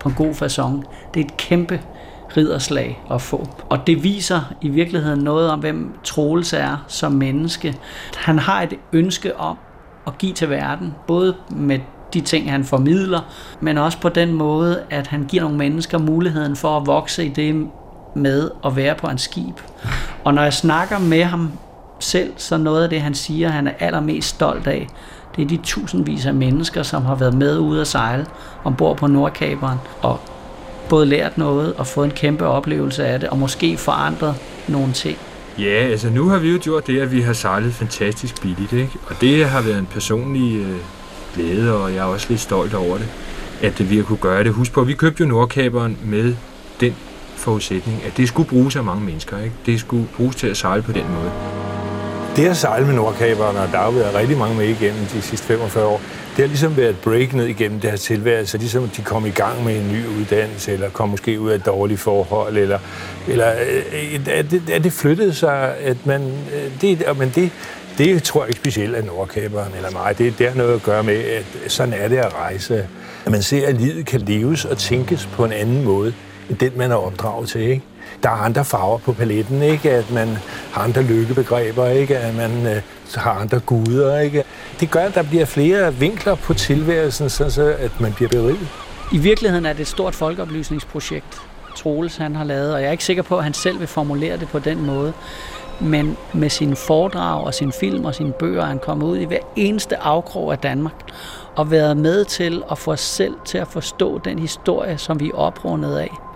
på 0.00 0.08
en 0.08 0.14
god 0.14 0.34
façon. 0.34 0.82
Det 1.14 1.20
er 1.20 1.24
et 1.24 1.36
kæmpe 1.36 1.80
ridderslag 2.36 3.02
at 3.10 3.22
få. 3.22 3.48
Og 3.68 3.86
det 3.86 4.04
viser 4.04 4.40
i 4.60 4.68
virkeligheden 4.68 5.20
noget 5.20 5.50
om, 5.50 5.58
hvem 5.60 5.94
Troels 6.04 6.52
er 6.52 6.84
som 6.88 7.12
menneske. 7.12 7.76
Han 8.16 8.38
har 8.38 8.62
et 8.62 8.74
ønske 8.92 9.36
om 9.36 9.56
at 10.06 10.18
give 10.18 10.32
til 10.32 10.50
verden, 10.50 10.94
både 11.06 11.34
med 11.50 11.78
de 12.14 12.20
ting, 12.20 12.50
han 12.50 12.64
formidler, 12.64 13.20
men 13.60 13.78
også 13.78 14.00
på 14.00 14.08
den 14.08 14.32
måde, 14.32 14.82
at 14.90 15.06
han 15.06 15.24
giver 15.28 15.42
nogle 15.42 15.58
mennesker 15.58 15.98
muligheden 15.98 16.56
for 16.56 16.76
at 16.76 16.86
vokse 16.86 17.24
i 17.24 17.28
det 17.28 17.68
med 18.16 18.50
at 18.64 18.76
være 18.76 18.94
på 18.94 19.06
en 19.06 19.18
skib. 19.18 19.60
Og 20.24 20.34
når 20.34 20.42
jeg 20.42 20.52
snakker 20.52 20.98
med 20.98 21.24
ham 21.24 21.52
selv, 22.00 22.32
så 22.36 22.56
noget 22.56 22.82
af 22.82 22.90
det, 22.90 23.00
han 23.00 23.14
siger, 23.14 23.48
han 23.48 23.66
er 23.66 23.72
allermest 23.78 24.28
stolt 24.28 24.66
af, 24.66 24.86
det 25.36 25.42
er 25.44 25.48
de 25.48 25.56
tusindvis 25.56 26.26
af 26.26 26.34
mennesker, 26.34 26.82
som 26.82 27.04
har 27.04 27.14
været 27.14 27.34
med 27.34 27.58
ude 27.58 27.80
at 27.80 27.86
sejle 27.86 28.26
ombord 28.64 28.96
på 28.96 29.06
Nordkaberen. 29.06 29.78
Og 30.02 30.20
både 30.88 31.06
lært 31.06 31.38
noget 31.38 31.74
og 31.74 31.86
fået 31.86 32.04
en 32.04 32.10
kæmpe 32.10 32.46
oplevelse 32.46 33.06
af 33.06 33.20
det, 33.20 33.28
og 33.28 33.38
måske 33.38 33.76
forandret 33.76 34.34
nogle 34.68 34.92
ting. 34.92 35.18
Ja, 35.60 35.88
altså 35.90 36.10
nu 36.10 36.28
har 36.28 36.38
vi 36.38 36.50
jo 36.50 36.58
gjort 36.62 36.86
det, 36.86 37.00
at 37.00 37.12
vi 37.12 37.20
har 37.20 37.32
sejlet 37.32 37.74
fantastisk 37.74 38.42
billigt, 38.42 38.72
ikke? 38.72 38.92
Og 39.06 39.20
det 39.20 39.44
har 39.48 39.62
været 39.62 39.78
en 39.78 39.86
personlig 39.86 40.60
øh, 40.60 40.76
glæde, 41.34 41.76
og 41.76 41.90
jeg 41.94 41.98
er 41.98 42.04
også 42.04 42.26
lidt 42.28 42.40
stolt 42.40 42.74
over 42.74 42.98
det, 42.98 43.08
at 43.62 43.90
vi 43.90 43.96
har 43.96 44.02
kunne 44.02 44.18
gøre 44.18 44.44
det. 44.44 44.52
Husk 44.52 44.72
på, 44.72 44.84
vi 44.84 44.94
købte 44.94 45.22
jo 45.22 45.28
Nordkaberen 45.28 45.98
med 46.04 46.34
den 46.80 46.94
forudsætning, 47.36 48.02
at 48.04 48.16
det 48.16 48.28
skulle 48.28 48.48
bruges 48.48 48.76
af 48.76 48.84
mange 48.84 49.04
mennesker, 49.04 49.38
ikke? 49.38 49.54
Det 49.66 49.80
skulle 49.80 50.08
bruges 50.16 50.36
til 50.36 50.46
at 50.46 50.56
sejle 50.56 50.82
på 50.82 50.92
den 50.92 51.04
måde. 51.14 51.59
Det 52.36 52.48
at 52.48 52.56
sejle 52.56 52.86
med 52.86 52.94
nordkaberne, 52.94 53.60
og 53.60 53.68
der 53.72 53.78
har 53.78 53.90
været 53.90 54.14
rigtig 54.14 54.38
mange 54.38 54.56
med 54.56 54.68
igennem 54.68 55.06
de 55.06 55.22
sidste 55.22 55.46
45 55.46 55.86
år, 55.86 56.00
det 56.36 56.38
har 56.38 56.46
ligesom 56.46 56.76
været 56.76 56.90
et 56.90 56.98
break 56.98 57.32
ned 57.32 57.46
igennem 57.46 57.80
deres 57.80 58.00
tilværelse, 58.00 58.58
ligesom 58.58 58.88
de 58.88 59.02
kom 59.02 59.26
i 59.26 59.30
gang 59.30 59.64
med 59.64 59.76
en 59.76 59.92
ny 59.92 60.20
uddannelse, 60.20 60.72
eller 60.72 60.90
kom 60.90 61.08
måske 61.08 61.40
ud 61.40 61.50
af 61.50 61.54
et 61.54 61.66
dårligt 61.66 62.00
forhold, 62.00 62.56
eller, 62.56 62.78
eller 63.28 63.52
øh, 63.92 64.20
at, 64.26 64.50
det, 64.50 64.70
at 64.70 64.84
det 64.84 64.92
flyttede 64.92 65.34
sig, 65.34 65.76
at 65.76 66.06
man, 66.06 66.22
øh, 66.22 66.80
det, 66.80 67.18
men 67.18 67.32
det, 67.34 67.50
det 67.98 68.22
tror 68.22 68.42
jeg 68.42 68.48
ikke 68.48 68.60
specielt 68.60 68.94
af 68.94 69.04
Nordkaberen 69.04 69.72
eller 69.76 69.90
mig. 69.90 70.18
Det, 70.18 70.38
det 70.38 70.48
har 70.48 70.56
noget 70.56 70.74
at 70.74 70.82
gøre 70.82 71.02
med, 71.02 71.24
at 71.24 71.44
sådan 71.68 71.94
er 71.94 72.08
det 72.08 72.16
at 72.16 72.34
rejse. 72.34 72.86
At 73.26 73.32
man 73.32 73.42
ser, 73.42 73.68
at 73.68 73.74
livet 73.80 74.06
kan 74.06 74.20
leves 74.20 74.64
og 74.64 74.78
tænkes 74.78 75.26
på 75.26 75.44
en 75.44 75.52
anden 75.52 75.84
måde, 75.84 76.14
end 76.50 76.58
den, 76.58 76.72
man 76.76 76.90
er 76.90 76.96
opdraget 76.96 77.48
til. 77.48 77.60
Ikke? 77.60 77.82
Der 78.22 78.28
er 78.28 78.34
andre 78.34 78.64
farver 78.64 78.98
på 78.98 79.12
paletten, 79.12 79.62
ikke? 79.62 79.90
at 79.90 80.10
man 80.10 80.28
har 80.72 80.82
andre 80.82 81.02
lykkebegreber, 81.02 81.86
ikke? 81.86 82.18
at 82.18 82.34
man 82.34 82.66
øh, 82.66 82.82
har 83.14 83.32
andre 83.32 83.60
guder. 83.60 84.18
Ikke? 84.18 84.44
Det 84.80 84.90
gør, 84.90 85.00
at 85.00 85.14
der 85.14 85.22
bliver 85.22 85.44
flere 85.44 85.94
vinkler 85.94 86.34
på 86.34 86.54
tilværelsen, 86.54 87.30
så 87.30 87.76
at 87.78 88.00
man 88.00 88.12
bliver 88.12 88.28
beriget. 88.28 88.68
I 89.12 89.18
virkeligheden 89.18 89.66
er 89.66 89.72
det 89.72 89.80
et 89.80 89.88
stort 89.88 90.14
folkeoplysningsprojekt, 90.14 91.40
Troels 91.76 92.16
han 92.16 92.36
har 92.36 92.44
lavet, 92.44 92.74
og 92.74 92.80
jeg 92.80 92.88
er 92.88 92.92
ikke 92.92 93.04
sikker 93.04 93.22
på, 93.22 93.38
at 93.38 93.44
han 93.44 93.54
selv 93.54 93.78
vil 93.80 93.88
formulere 93.88 94.36
det 94.36 94.48
på 94.48 94.58
den 94.58 94.86
måde. 94.86 95.12
Men 95.80 96.16
med 96.32 96.50
sine 96.50 96.76
foredrag 96.76 97.44
og 97.44 97.54
sin 97.54 97.72
film 97.72 98.04
og 98.04 98.14
sine 98.14 98.32
bøger 98.32 98.64
han 98.64 98.78
kommet 98.78 99.06
ud 99.06 99.18
i 99.18 99.24
hver 99.24 99.38
eneste 99.56 99.96
afkrog 99.96 100.52
af 100.52 100.58
Danmark 100.58 100.94
og 101.56 101.70
været 101.70 101.96
med 101.96 102.24
til 102.24 102.62
at 102.70 102.78
få 102.78 102.92
os 102.92 103.00
selv 103.00 103.34
til 103.44 103.58
at 103.58 103.68
forstå 103.68 104.18
den 104.18 104.38
historie, 104.38 104.98
som 104.98 105.20
vi 105.20 105.28
er 105.28 105.34
oprundet 105.34 105.96
af. 105.96 106.29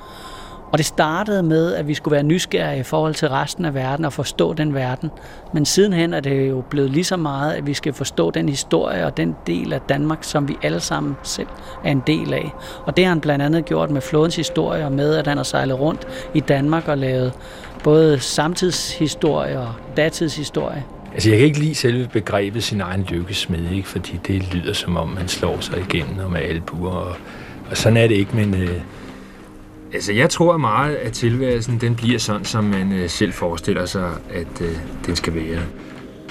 Og 0.74 0.78
det 0.78 0.86
startede 0.86 1.42
med, 1.42 1.74
at 1.74 1.88
vi 1.88 1.94
skulle 1.94 2.12
være 2.12 2.22
nysgerrige 2.22 2.80
i 2.80 2.82
forhold 2.82 3.14
til 3.14 3.28
resten 3.28 3.64
af 3.64 3.74
verden 3.74 4.04
og 4.04 4.12
forstå 4.12 4.52
den 4.52 4.74
verden. 4.74 5.10
Men 5.52 5.66
sidenhen 5.66 6.14
er 6.14 6.20
det 6.20 6.48
jo 6.48 6.60
blevet 6.70 6.90
lige 6.90 7.04
så 7.04 7.16
meget, 7.16 7.52
at 7.52 7.66
vi 7.66 7.74
skal 7.74 7.92
forstå 7.92 8.30
den 8.30 8.48
historie 8.48 9.06
og 9.06 9.16
den 9.16 9.36
del 9.46 9.72
af 9.72 9.80
Danmark, 9.80 10.18
som 10.22 10.48
vi 10.48 10.56
alle 10.62 10.80
sammen 10.80 11.16
selv 11.22 11.46
er 11.84 11.90
en 11.90 12.02
del 12.06 12.34
af. 12.34 12.54
Og 12.84 12.96
det 12.96 13.04
har 13.04 13.08
han 13.08 13.20
blandt 13.20 13.44
andet 13.44 13.64
gjort 13.64 13.90
med 13.90 14.00
flådens 14.00 14.36
historie 14.36 14.84
og 14.84 14.92
med, 14.92 15.14
at 15.14 15.26
han 15.26 15.36
har 15.36 15.44
sejlet 15.44 15.80
rundt 15.80 16.06
i 16.34 16.40
Danmark 16.40 16.88
og 16.88 16.98
lavet 16.98 17.32
både 17.84 18.20
samtidshistorie 18.20 19.60
og 19.60 19.72
datidshistorie. 19.96 20.84
Altså, 21.12 21.30
jeg 21.30 21.38
kan 21.38 21.46
ikke 21.46 21.58
lide 21.58 21.74
selve 21.74 22.08
begrebet 22.12 22.62
sin 22.62 22.80
egen 22.80 23.02
lykkesmed, 23.02 23.70
ikke? 23.72 23.88
fordi 23.88 24.20
det 24.26 24.54
lyder 24.54 24.72
som 24.72 24.96
om, 24.96 25.08
man 25.08 25.28
slår 25.28 25.60
sig 25.60 25.78
igennem 25.78 26.18
og 26.24 26.30
med 26.30 26.40
albuer, 26.40 26.90
og, 26.90 27.16
og 27.70 27.76
sådan 27.76 27.96
er 27.96 28.06
det 28.06 28.14
ikke, 28.14 28.36
men... 28.36 28.54
Øh... 28.54 28.80
Altså, 29.94 30.12
jeg 30.12 30.30
tror 30.30 30.56
meget, 30.56 30.94
at 30.94 31.12
tilværelsen 31.12 31.80
den 31.80 31.94
bliver 31.94 32.18
sådan, 32.18 32.44
som 32.44 32.64
man 32.64 32.92
øh, 32.92 33.10
selv 33.10 33.32
forestiller 33.32 33.86
sig, 33.86 34.10
at 34.30 34.60
øh, 34.60 34.76
den 35.06 35.16
skal 35.16 35.34
være. 35.34 35.60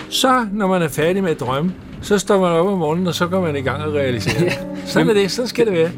Så, 0.09 0.47
når 0.51 0.67
man 0.67 0.81
er 0.81 0.87
færdig 0.87 1.23
med 1.23 1.31
at 1.31 1.39
drømme, 1.39 1.73
så 2.01 2.17
står 2.17 2.39
man 2.39 2.51
op 2.51 2.67
om 2.67 2.77
morgenen, 2.77 3.07
og 3.07 3.13
så 3.13 3.27
går 3.27 3.41
man 3.41 3.55
i 3.55 3.61
gang 3.61 3.83
og 3.83 3.93
realiserer. 3.93 4.51
sådan 4.85 5.09
er 5.09 5.13
det, 5.13 5.31
så 5.31 5.47
skal 5.47 5.65
det 5.65 5.73
være. 5.73 5.89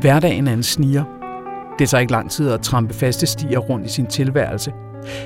Hverdagen 0.00 0.48
er 0.48 0.52
en 0.52 0.62
sniger. 0.62 1.04
Det 1.78 1.88
tager 1.88 2.00
ikke 2.00 2.12
lang 2.12 2.30
tid 2.30 2.50
at 2.50 2.60
trampe 2.60 2.94
faste 2.94 3.26
stier 3.26 3.58
rundt 3.58 3.86
i 3.86 3.90
sin 3.90 4.06
tilværelse. 4.06 4.72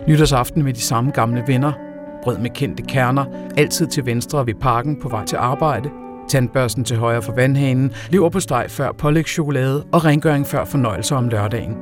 Nytårsaften 0.08 0.62
med 0.62 0.72
de 0.72 0.80
samme 0.80 1.10
gamle 1.10 1.44
venner, 1.46 1.72
brød 2.22 2.38
med 2.38 2.50
kendte 2.50 2.82
kerner, 2.82 3.24
altid 3.56 3.86
til 3.86 4.06
venstre 4.06 4.46
ved 4.46 4.54
parken 4.54 5.00
på 5.00 5.08
vej 5.08 5.24
til 5.24 5.36
arbejde, 5.36 5.90
tandbørsten 6.28 6.84
til 6.84 6.96
højre 6.96 7.22
for 7.22 7.32
vandhanen, 7.32 7.92
lever 8.10 8.28
på 8.28 8.40
steg 8.40 8.66
før 8.68 8.92
pålægschokolade 8.92 9.84
og 9.92 10.04
rengøring 10.04 10.46
før 10.46 10.64
fornøjelse 10.64 11.14
om 11.14 11.28
lørdagen. 11.28 11.76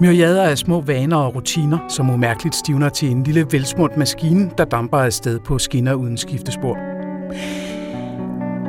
Myriader 0.00 0.42
af 0.42 0.58
små 0.58 0.80
vaner 0.80 1.16
og 1.16 1.34
rutiner, 1.34 1.78
som 1.88 2.10
umærkeligt 2.10 2.54
stivner 2.54 2.88
til 2.88 3.10
en 3.10 3.22
lille 3.22 3.46
velsmurt 3.50 3.96
maskine, 3.96 4.50
der 4.58 4.64
damper 4.64 4.98
afsted 4.98 5.38
på 5.40 5.58
skinner 5.58 5.94
uden 5.94 6.16
skiftespor. 6.16 6.76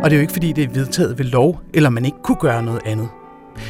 Og 0.03 0.09
det 0.09 0.13
er 0.13 0.17
jo 0.17 0.21
ikke 0.21 0.33
fordi, 0.33 0.51
det 0.51 0.63
er 0.63 0.73
vedtaget 0.73 1.17
ved 1.17 1.25
lov, 1.25 1.59
eller 1.73 1.89
man 1.89 2.05
ikke 2.05 2.17
kunne 2.23 2.37
gøre 2.39 2.63
noget 2.63 2.81
andet. 2.85 3.09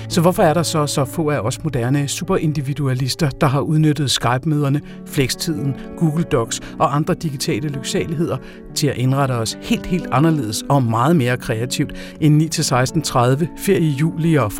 Så 0.09 0.21
hvorfor 0.21 0.43
er 0.43 0.53
der 0.53 0.63
så 0.63 0.87
så 0.87 1.05
få 1.05 1.29
af 1.29 1.39
os 1.39 1.63
moderne 1.63 2.07
superindividualister, 2.07 3.29
der 3.29 3.47
har 3.47 3.59
udnyttet 3.59 4.11
Skype-møderne, 4.11 4.81
flekstiden, 5.05 5.75
Google 5.97 6.23
Docs 6.23 6.59
og 6.79 6.95
andre 6.95 7.13
digitale 7.13 7.67
lyksaligheder 7.69 8.37
til 8.75 8.87
at 8.87 8.97
indrette 8.97 9.31
os 9.31 9.57
helt, 9.61 9.85
helt 9.85 10.07
anderledes 10.11 10.63
og 10.69 10.83
meget 10.83 11.15
mere 11.15 11.37
kreativt 11.37 12.17
end 12.21 12.41
9-16.30, 12.41 13.47
ferie 13.65 13.79
i 13.79 13.89
juli 13.89 14.35
og 14.35 14.51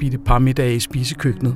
bitte 0.00 0.18
parmiddage 0.18 0.74
i 0.74 0.80
spisekøkkenet? 0.80 1.54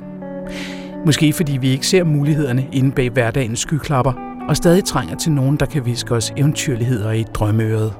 Måske 1.05 1.33
fordi 1.33 1.57
vi 1.57 1.69
ikke 1.69 1.87
ser 1.87 2.03
mulighederne 2.03 2.67
inde 2.71 2.91
bag 2.91 3.09
hverdagens 3.09 3.59
skyklapper, 3.59 4.13
og 4.49 4.57
stadig 4.57 4.83
trænger 4.83 5.15
til 5.15 5.31
nogen, 5.31 5.57
der 5.57 5.65
kan 5.65 5.85
viske 5.85 6.15
os 6.15 6.33
eventyrligheder 6.37 7.11
i 7.11 7.23
drømmeøret. 7.33 7.93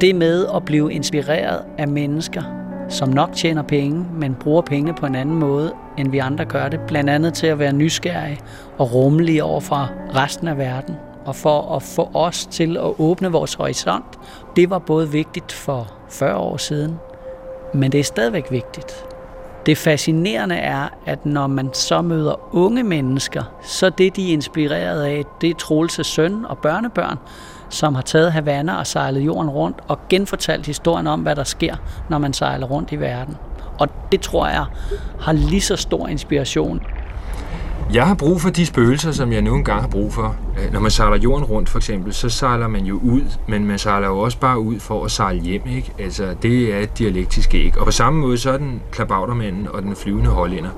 Det 0.00 0.14
med 0.14 0.46
at 0.54 0.64
blive 0.64 0.92
inspireret 0.92 1.60
af 1.78 1.88
mennesker, 1.88 2.42
som 2.88 3.08
nok 3.08 3.32
tjener 3.32 3.62
penge, 3.62 4.06
men 4.12 4.34
bruger 4.34 4.62
penge 4.62 4.94
på 4.94 5.06
en 5.06 5.14
anden 5.14 5.34
måde, 5.34 5.72
end 5.98 6.10
vi 6.10 6.18
andre 6.18 6.44
gør 6.44 6.68
det. 6.68 6.80
Blandt 6.80 7.10
andet 7.10 7.34
til 7.34 7.46
at 7.46 7.58
være 7.58 7.72
nysgerrige 7.72 8.40
og 8.78 8.94
rummelige 8.94 9.44
over 9.44 9.60
for 9.60 9.90
resten 10.14 10.48
af 10.48 10.58
verden. 10.58 10.96
Og 11.24 11.36
for 11.36 11.76
at 11.76 11.82
få 11.82 12.10
os 12.14 12.46
til 12.46 12.76
at 12.76 13.00
åbne 13.00 13.32
vores 13.32 13.54
horisont. 13.54 14.18
Det 14.56 14.70
var 14.70 14.78
både 14.78 15.10
vigtigt 15.10 15.52
for 15.52 15.92
40 16.10 16.36
år 16.36 16.56
siden, 16.56 16.98
men 17.74 17.92
det 17.92 18.00
er 18.00 18.04
stadigvæk 18.04 18.50
vigtigt. 18.50 19.04
Det 19.66 19.78
fascinerende 19.78 20.54
er, 20.54 20.88
at 21.06 21.26
når 21.26 21.46
man 21.46 21.70
så 21.72 22.02
møder 22.02 22.54
unge 22.54 22.82
mennesker, 22.82 23.42
så 23.62 23.90
det, 23.90 24.16
de 24.16 24.28
er 24.28 24.32
inspireret 24.32 25.02
af, 25.02 25.24
det 25.40 25.50
er 25.50 25.54
Troelses 25.54 26.06
søn 26.06 26.44
og 26.44 26.58
børnebørn, 26.58 27.18
som 27.68 27.94
har 27.94 28.02
taget 28.02 28.32
Havana 28.32 28.78
og 28.78 28.86
sejlet 28.86 29.20
jorden 29.20 29.50
rundt 29.50 29.78
og 29.88 29.98
genfortalt 30.08 30.66
historien 30.66 31.06
om, 31.06 31.20
hvad 31.20 31.36
der 31.36 31.44
sker, 31.44 31.76
når 32.08 32.18
man 32.18 32.32
sejler 32.32 32.66
rundt 32.66 32.92
i 32.92 32.96
verden. 32.96 33.36
Og 33.78 33.88
det 34.12 34.20
tror 34.20 34.46
jeg 34.46 34.64
har 35.20 35.32
lige 35.32 35.60
så 35.60 35.76
stor 35.76 36.08
inspiration. 36.08 36.80
Jeg 37.92 38.06
har 38.06 38.14
brug 38.14 38.40
for 38.40 38.50
de 38.50 38.66
spøgelser, 38.66 39.12
som 39.12 39.32
jeg 39.32 39.42
nu 39.42 39.54
engang 39.54 39.80
har 39.80 39.88
brug 39.88 40.12
for. 40.12 40.36
Øh, 40.58 40.72
når 40.72 40.80
man 40.80 40.90
sejler 40.90 41.16
jorden 41.16 41.44
rundt 41.44 41.68
for 41.68 41.78
eksempel, 41.78 42.14
så 42.14 42.28
sejler 42.28 42.68
man 42.68 42.84
jo 42.84 43.00
ud, 43.02 43.22
men 43.46 43.66
man 43.66 43.78
sejler 43.78 44.08
jo 44.08 44.18
også 44.18 44.38
bare 44.38 44.58
ud 44.60 44.80
for 44.80 45.04
at 45.04 45.10
sejle 45.10 45.40
hjem. 45.40 45.62
Ikke? 45.66 45.92
Altså, 45.98 46.34
det 46.42 46.74
er 46.74 46.78
et 46.78 46.98
dialektisk 46.98 47.54
æg. 47.54 47.78
Og 47.78 47.84
på 47.84 47.90
samme 47.90 48.20
måde 48.20 48.38
så 48.38 48.50
er 48.50 48.56
den 48.56 48.82
klabautermanden 48.92 49.68
og 49.72 49.82
den 49.82 49.96
flyvende 49.96 50.30
hollænder 50.30 50.70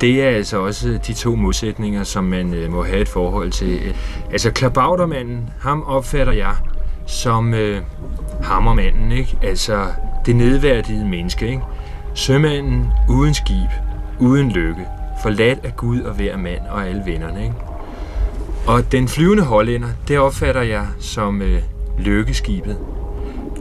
det 0.00 0.22
er 0.22 0.28
altså 0.28 0.58
også 0.58 0.98
de 1.06 1.12
to 1.12 1.34
modsætninger, 1.34 2.04
som 2.04 2.24
man 2.24 2.54
øh, 2.54 2.70
må 2.72 2.82
have 2.82 3.00
et 3.00 3.08
forhold 3.08 3.50
til. 3.50 3.80
Øh, 3.86 3.94
altså, 4.32 4.50
klabautermanden, 4.50 5.50
ham 5.60 5.82
opfatter 5.82 6.32
jeg 6.32 6.54
som 7.06 7.54
øh, 7.54 7.82
hammermanden, 8.42 9.12
ikke? 9.12 9.38
Altså, 9.42 9.86
det 10.26 10.36
nedværdige 10.36 11.04
menneske, 11.04 11.46
ikke? 11.46 11.62
Sømanden 12.14 12.86
uden 13.08 13.34
skib, 13.34 13.70
uden 14.18 14.50
lykke, 14.50 14.86
forladt 15.22 15.58
af 15.64 15.76
Gud 15.76 16.00
og 16.00 16.14
hver 16.14 16.36
mand 16.36 16.60
og 16.70 16.88
alle 16.88 17.02
vennerne, 17.06 17.42
ikke? 17.42 17.54
Og 18.66 18.92
den 18.92 19.08
flyvende 19.08 19.42
hollænder, 19.42 19.88
det 20.08 20.18
opfatter 20.18 20.62
jeg 20.62 20.86
som 20.98 21.42
øh, 21.42 21.62
lykkeskibet, 21.98 22.76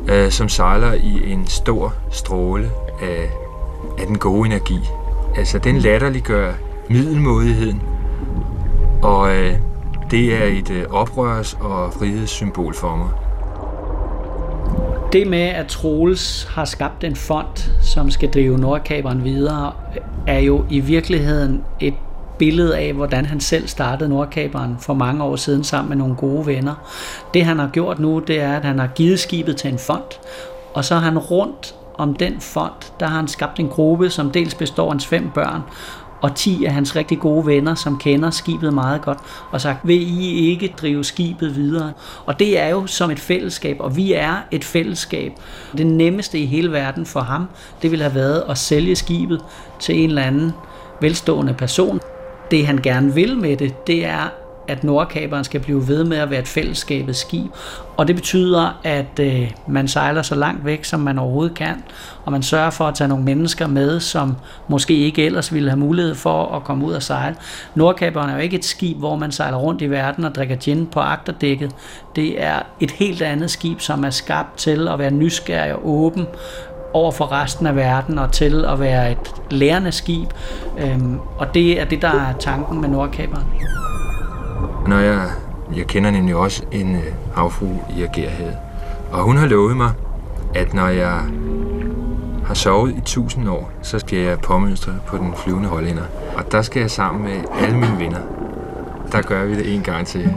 øh, 0.09 0.31
som 0.31 0.49
sejler 0.49 0.93
i 0.93 1.31
en 1.31 1.47
stor 1.47 1.93
stråle 2.11 2.71
af, 3.01 3.29
af 3.99 4.07
den 4.07 4.17
gode 4.17 4.45
energi, 4.45 4.79
Altså, 5.37 5.59
den 5.59 5.77
latterliggør 5.77 6.53
middelmodigheden, 6.89 7.81
og 9.01 9.35
øh, 9.35 9.53
det 10.11 10.33
er 10.33 10.45
et 10.45 10.69
øh, 10.69 10.85
oprørs- 10.89 11.57
og 11.61 11.93
frihedssymbol 11.93 12.75
for 12.75 12.95
mig. 12.95 13.09
Det 15.13 15.27
med, 15.27 15.39
at 15.39 15.67
Troels 15.67 16.43
har 16.43 16.65
skabt 16.65 17.03
en 17.03 17.15
fond, 17.15 17.71
som 17.81 18.11
skal 18.11 18.29
drive 18.29 18.57
Nordkaberen 18.57 19.23
videre, 19.23 19.73
er 20.27 20.39
jo 20.39 20.65
i 20.69 20.79
virkeligheden 20.79 21.63
et 21.79 21.93
billede 22.37 22.77
af, 22.77 22.93
hvordan 22.93 23.25
han 23.25 23.39
selv 23.39 23.67
startede 23.67 24.09
Nordkaberen 24.09 24.77
for 24.79 24.93
mange 24.93 25.23
år 25.23 25.35
siden 25.35 25.63
sammen 25.63 25.89
med 25.89 25.97
nogle 25.97 26.15
gode 26.15 26.45
venner. 26.45 26.75
Det 27.33 27.45
han 27.45 27.59
har 27.59 27.69
gjort 27.73 27.99
nu, 27.99 28.19
det 28.19 28.41
er, 28.41 28.55
at 28.55 28.65
han 28.65 28.79
har 28.79 28.87
givet 28.87 29.19
skibet 29.19 29.57
til 29.57 29.71
en 29.71 29.79
fond, 29.79 30.19
og 30.73 30.85
så 30.85 30.95
har 30.95 31.01
han 31.01 31.17
rundt 31.17 31.75
om 31.99 32.13
den 32.13 32.41
fond, 32.41 32.73
der 32.99 33.07
har 33.07 33.15
han 33.15 33.27
skabt 33.27 33.59
en 33.59 33.69
gruppe, 33.69 34.09
som 34.09 34.31
dels 34.31 34.55
består 34.55 34.85
af 34.85 34.91
hans 34.91 35.05
fem 35.05 35.29
børn, 35.29 35.61
og 36.21 36.35
10 36.35 36.65
af 36.65 36.73
hans 36.73 36.95
rigtig 36.95 37.19
gode 37.19 37.45
venner, 37.45 37.75
som 37.75 37.97
kender 37.97 38.29
skibet 38.29 38.73
meget 38.73 39.01
godt, 39.01 39.17
og 39.51 39.61
sagt, 39.61 39.87
vil 39.87 40.01
I 40.21 40.51
ikke 40.51 40.73
drive 40.81 41.03
skibet 41.03 41.55
videre? 41.55 41.93
Og 42.25 42.39
det 42.39 42.59
er 42.59 42.67
jo 42.67 42.87
som 42.87 43.11
et 43.11 43.19
fællesskab, 43.19 43.77
og 43.79 43.95
vi 43.95 44.13
er 44.13 44.35
et 44.51 44.63
fællesskab. 44.63 45.31
Det 45.77 45.87
nemmeste 45.87 46.39
i 46.39 46.45
hele 46.45 46.71
verden 46.71 47.05
for 47.05 47.19
ham, 47.19 47.49
det 47.81 47.91
ville 47.91 48.03
have 48.03 48.15
været 48.15 48.43
at 48.49 48.57
sælge 48.57 48.95
skibet 48.95 49.41
til 49.79 50.03
en 50.03 50.09
eller 50.09 50.23
anden 50.23 50.51
velstående 51.01 51.53
person. 51.53 51.99
Det 52.51 52.65
han 52.65 52.77
gerne 52.77 53.13
vil 53.13 53.37
med 53.37 53.57
det, 53.57 53.87
det 53.87 54.05
er 54.05 54.29
at 54.69 54.83
Nordkaberen 54.83 55.43
skal 55.43 55.59
blive 55.59 55.87
ved 55.87 56.03
med 56.03 56.17
at 56.17 56.29
være 56.29 56.39
et 56.39 56.47
fællesskabets 56.47 57.19
skib. 57.19 57.51
Og 57.97 58.07
det 58.07 58.15
betyder, 58.15 58.79
at 58.83 59.19
øh, 59.19 59.51
man 59.67 59.87
sejler 59.87 60.21
så 60.21 60.35
langt 60.35 60.65
væk, 60.65 60.85
som 60.85 60.99
man 60.99 61.19
overhovedet 61.19 61.57
kan, 61.57 61.83
og 62.25 62.31
man 62.31 62.43
sørger 62.43 62.69
for 62.69 62.85
at 62.85 62.95
tage 62.95 63.07
nogle 63.07 63.23
mennesker 63.23 63.67
med, 63.67 63.99
som 63.99 64.35
måske 64.67 64.93
ikke 64.93 65.25
ellers 65.25 65.53
ville 65.53 65.69
have 65.69 65.79
mulighed 65.79 66.15
for 66.15 66.55
at 66.55 66.63
komme 66.63 66.85
ud 66.85 66.93
og 66.93 67.03
sejle. 67.03 67.35
Nordkaberen 67.75 68.29
er 68.29 68.33
jo 68.33 68.39
ikke 68.39 68.57
et 68.57 68.65
skib, 68.65 68.97
hvor 68.97 69.15
man 69.15 69.31
sejler 69.31 69.57
rundt 69.57 69.81
i 69.81 69.89
verden 69.89 70.25
og 70.25 70.35
drikker 70.35 70.55
gin 70.55 70.87
på 70.87 70.99
agterdækket. 70.99 71.71
Det 72.15 72.43
er 72.43 72.59
et 72.79 72.91
helt 72.91 73.21
andet 73.21 73.51
skib, 73.51 73.81
som 73.81 74.03
er 74.03 74.09
skabt 74.09 74.57
til 74.57 74.87
at 74.87 74.99
være 74.99 75.11
nysgerrig 75.11 75.73
og 75.73 75.89
åben, 75.89 76.25
over 76.93 77.11
for 77.11 77.31
resten 77.31 77.67
af 77.67 77.75
verden 77.75 78.17
og 78.17 78.31
til 78.31 78.65
at 78.65 78.79
være 78.79 79.11
et 79.11 79.35
lærende 79.49 79.91
skib. 79.91 80.29
Øhm, 80.77 81.19
og 81.37 81.53
det 81.53 81.81
er 81.81 81.85
det, 81.85 82.01
der 82.01 82.07
er 82.07 82.33
tanken 82.39 82.81
med 82.81 82.89
Nordkaberen. 82.89 83.45
Når 84.87 84.97
jeg, 84.97 85.29
jeg 85.75 85.87
kender 85.87 86.11
nemlig 86.11 86.35
også 86.35 86.63
en 86.71 86.95
øh, 86.95 87.03
havfru 87.35 87.67
i 87.97 88.03
Agerhavet, 88.03 88.57
og 89.11 89.23
hun 89.23 89.37
har 89.37 89.47
lovet 89.47 89.77
mig, 89.77 89.91
at 90.55 90.73
når 90.73 90.87
jeg 90.87 91.21
har 92.45 92.53
sovet 92.53 92.95
i 92.95 93.01
tusind 93.05 93.49
år, 93.49 93.71
så 93.81 93.99
skal 93.99 94.19
jeg 94.19 94.39
påmønstre 94.39 94.93
på 95.07 95.17
den 95.17 95.33
flyvende 95.35 95.69
hollænder. 95.69 96.03
Og 96.35 96.51
der 96.51 96.61
skal 96.61 96.79
jeg 96.79 96.91
sammen 96.91 97.23
med 97.23 97.41
alle 97.61 97.77
mine 97.77 97.99
venner. 97.99 98.19
Der 99.11 99.21
gør 99.21 99.45
vi 99.45 99.55
det 99.55 99.75
en 99.75 99.81
gang 99.81 100.07
til. 100.07 100.33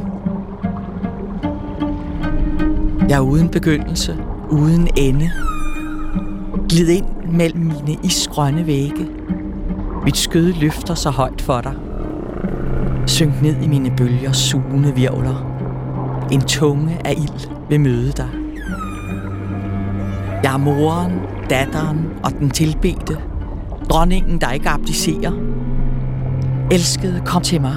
Jeg 3.09 3.17
er 3.17 3.21
uden 3.21 3.49
begyndelse, 3.49 4.17
uden 4.51 4.89
ende. 4.97 5.31
Glid 6.69 6.89
ind 6.89 7.07
mellem 7.33 7.65
mine 7.65 7.99
isgrønne 8.03 8.67
vægge. 8.67 9.09
Mit 10.05 10.17
skød 10.17 10.53
løfter 10.53 10.95
så 10.95 11.11
højt 11.11 11.41
for 11.41 11.61
dig. 11.61 11.75
Synk 13.07 13.43
ned 13.43 13.63
i 13.63 13.69
mine 13.69 13.93
bølger 13.97 14.33
sugende 14.33 14.95
virvler. 14.95 15.47
En 16.33 16.41
tunge 16.41 16.99
af 17.05 17.13
ild 17.13 17.51
vil 17.69 17.81
møde 17.81 18.13
dig. 18.13 18.29
Jeg 20.43 20.55
er 20.55 20.57
moren, 20.57 21.13
datteren 21.51 22.11
og 22.25 22.33
den 22.33 22.51
tilbedte. 22.51 23.19
Dronningen, 23.91 24.41
der 24.41 24.51
ikke 24.51 24.69
abdicerer. 24.69 25.33
Elskede, 26.71 27.23
kom 27.25 27.43
til 27.43 27.61
mig. 27.61 27.77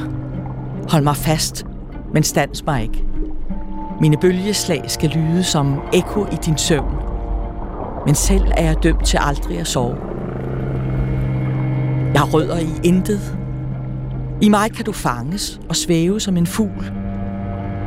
Hold 0.89 1.03
mig 1.03 1.15
fast, 1.15 1.65
men 2.13 2.23
stands 2.23 2.65
mig 2.65 2.83
ikke. 2.83 3.05
Mine 4.01 4.17
bølgeslag 4.17 4.83
skal 4.87 5.09
lyde 5.09 5.43
som 5.43 5.79
ekko 5.93 6.25
i 6.25 6.35
din 6.45 6.57
søvn. 6.57 6.95
Men 8.05 8.15
selv 8.15 8.43
er 8.57 8.63
jeg 8.63 8.83
dømt 8.83 9.05
til 9.05 9.19
aldrig 9.21 9.59
at 9.59 9.67
sove. 9.67 9.95
Jeg 12.13 12.33
rødder 12.33 12.59
i 12.59 12.69
intet, 12.83 13.37
i 14.41 14.49
mig 14.49 14.71
kan 14.71 14.85
du 14.85 14.91
fanges 14.91 15.59
og 15.69 15.75
svæve 15.75 16.19
som 16.19 16.37
en 16.37 16.47
fugl. 16.47 16.91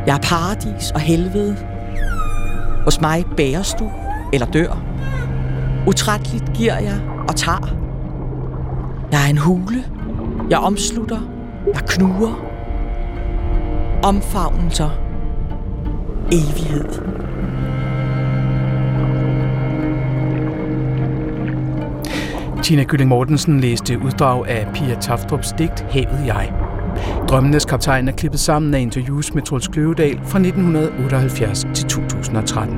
Jeg 0.07 0.15
er 0.15 0.21
paradis 0.23 0.91
og 0.91 1.01
helvede. 1.01 1.57
Hos 2.85 3.01
mig 3.01 3.25
bæres 3.37 3.75
du 3.75 3.91
eller 4.33 4.47
dør. 4.47 4.83
Utrætteligt 5.87 6.53
giver 6.55 6.79
jeg 6.79 7.01
og 7.29 7.37
tager. 7.37 7.77
Jeg 9.13 9.25
er 9.25 9.31
en 9.31 9.39
hule. 9.39 9.85
Jeg 10.51 10.59
omslutter. 10.59 11.21
Jeg 11.75 11.83
knuger. 11.87 12.45
Omfavnelser. 14.03 14.91
Evighed. 16.33 17.28
Tina 22.69 22.85
Kylling 22.85 23.09
Mortensen 23.09 23.61
læste 23.61 23.99
uddrag 23.99 24.49
af 24.49 24.67
Pia 24.75 25.01
Taftrups 25.01 25.53
digt 25.59 25.81
Havet 25.81 26.27
jeg. 26.27 26.53
Drømmenes 27.29 27.65
kaptajn 27.65 28.09
er 28.09 28.13
klippet 28.13 28.41
sammen 28.41 28.75
af 28.75 28.81
interviews 28.81 29.35
med 29.35 29.43
Troels 29.43 29.69
Kløvedal 29.69 30.21
fra 30.25 30.39
1978 30.39 31.67
til 31.75 31.89
2013. 31.89 32.77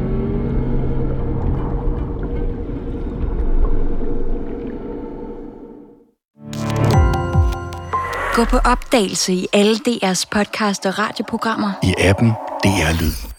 Gå 8.34 8.44
på 8.44 8.56
opdagelse 8.56 9.32
i 9.32 9.46
alle 9.52 9.76
DR's 9.88 10.24
podcast 10.30 10.86
og 10.86 10.98
radioprogrammer. 10.98 11.72
I 11.82 11.94
appen 11.98 12.30
DR 12.64 13.02
Lyd. 13.02 13.29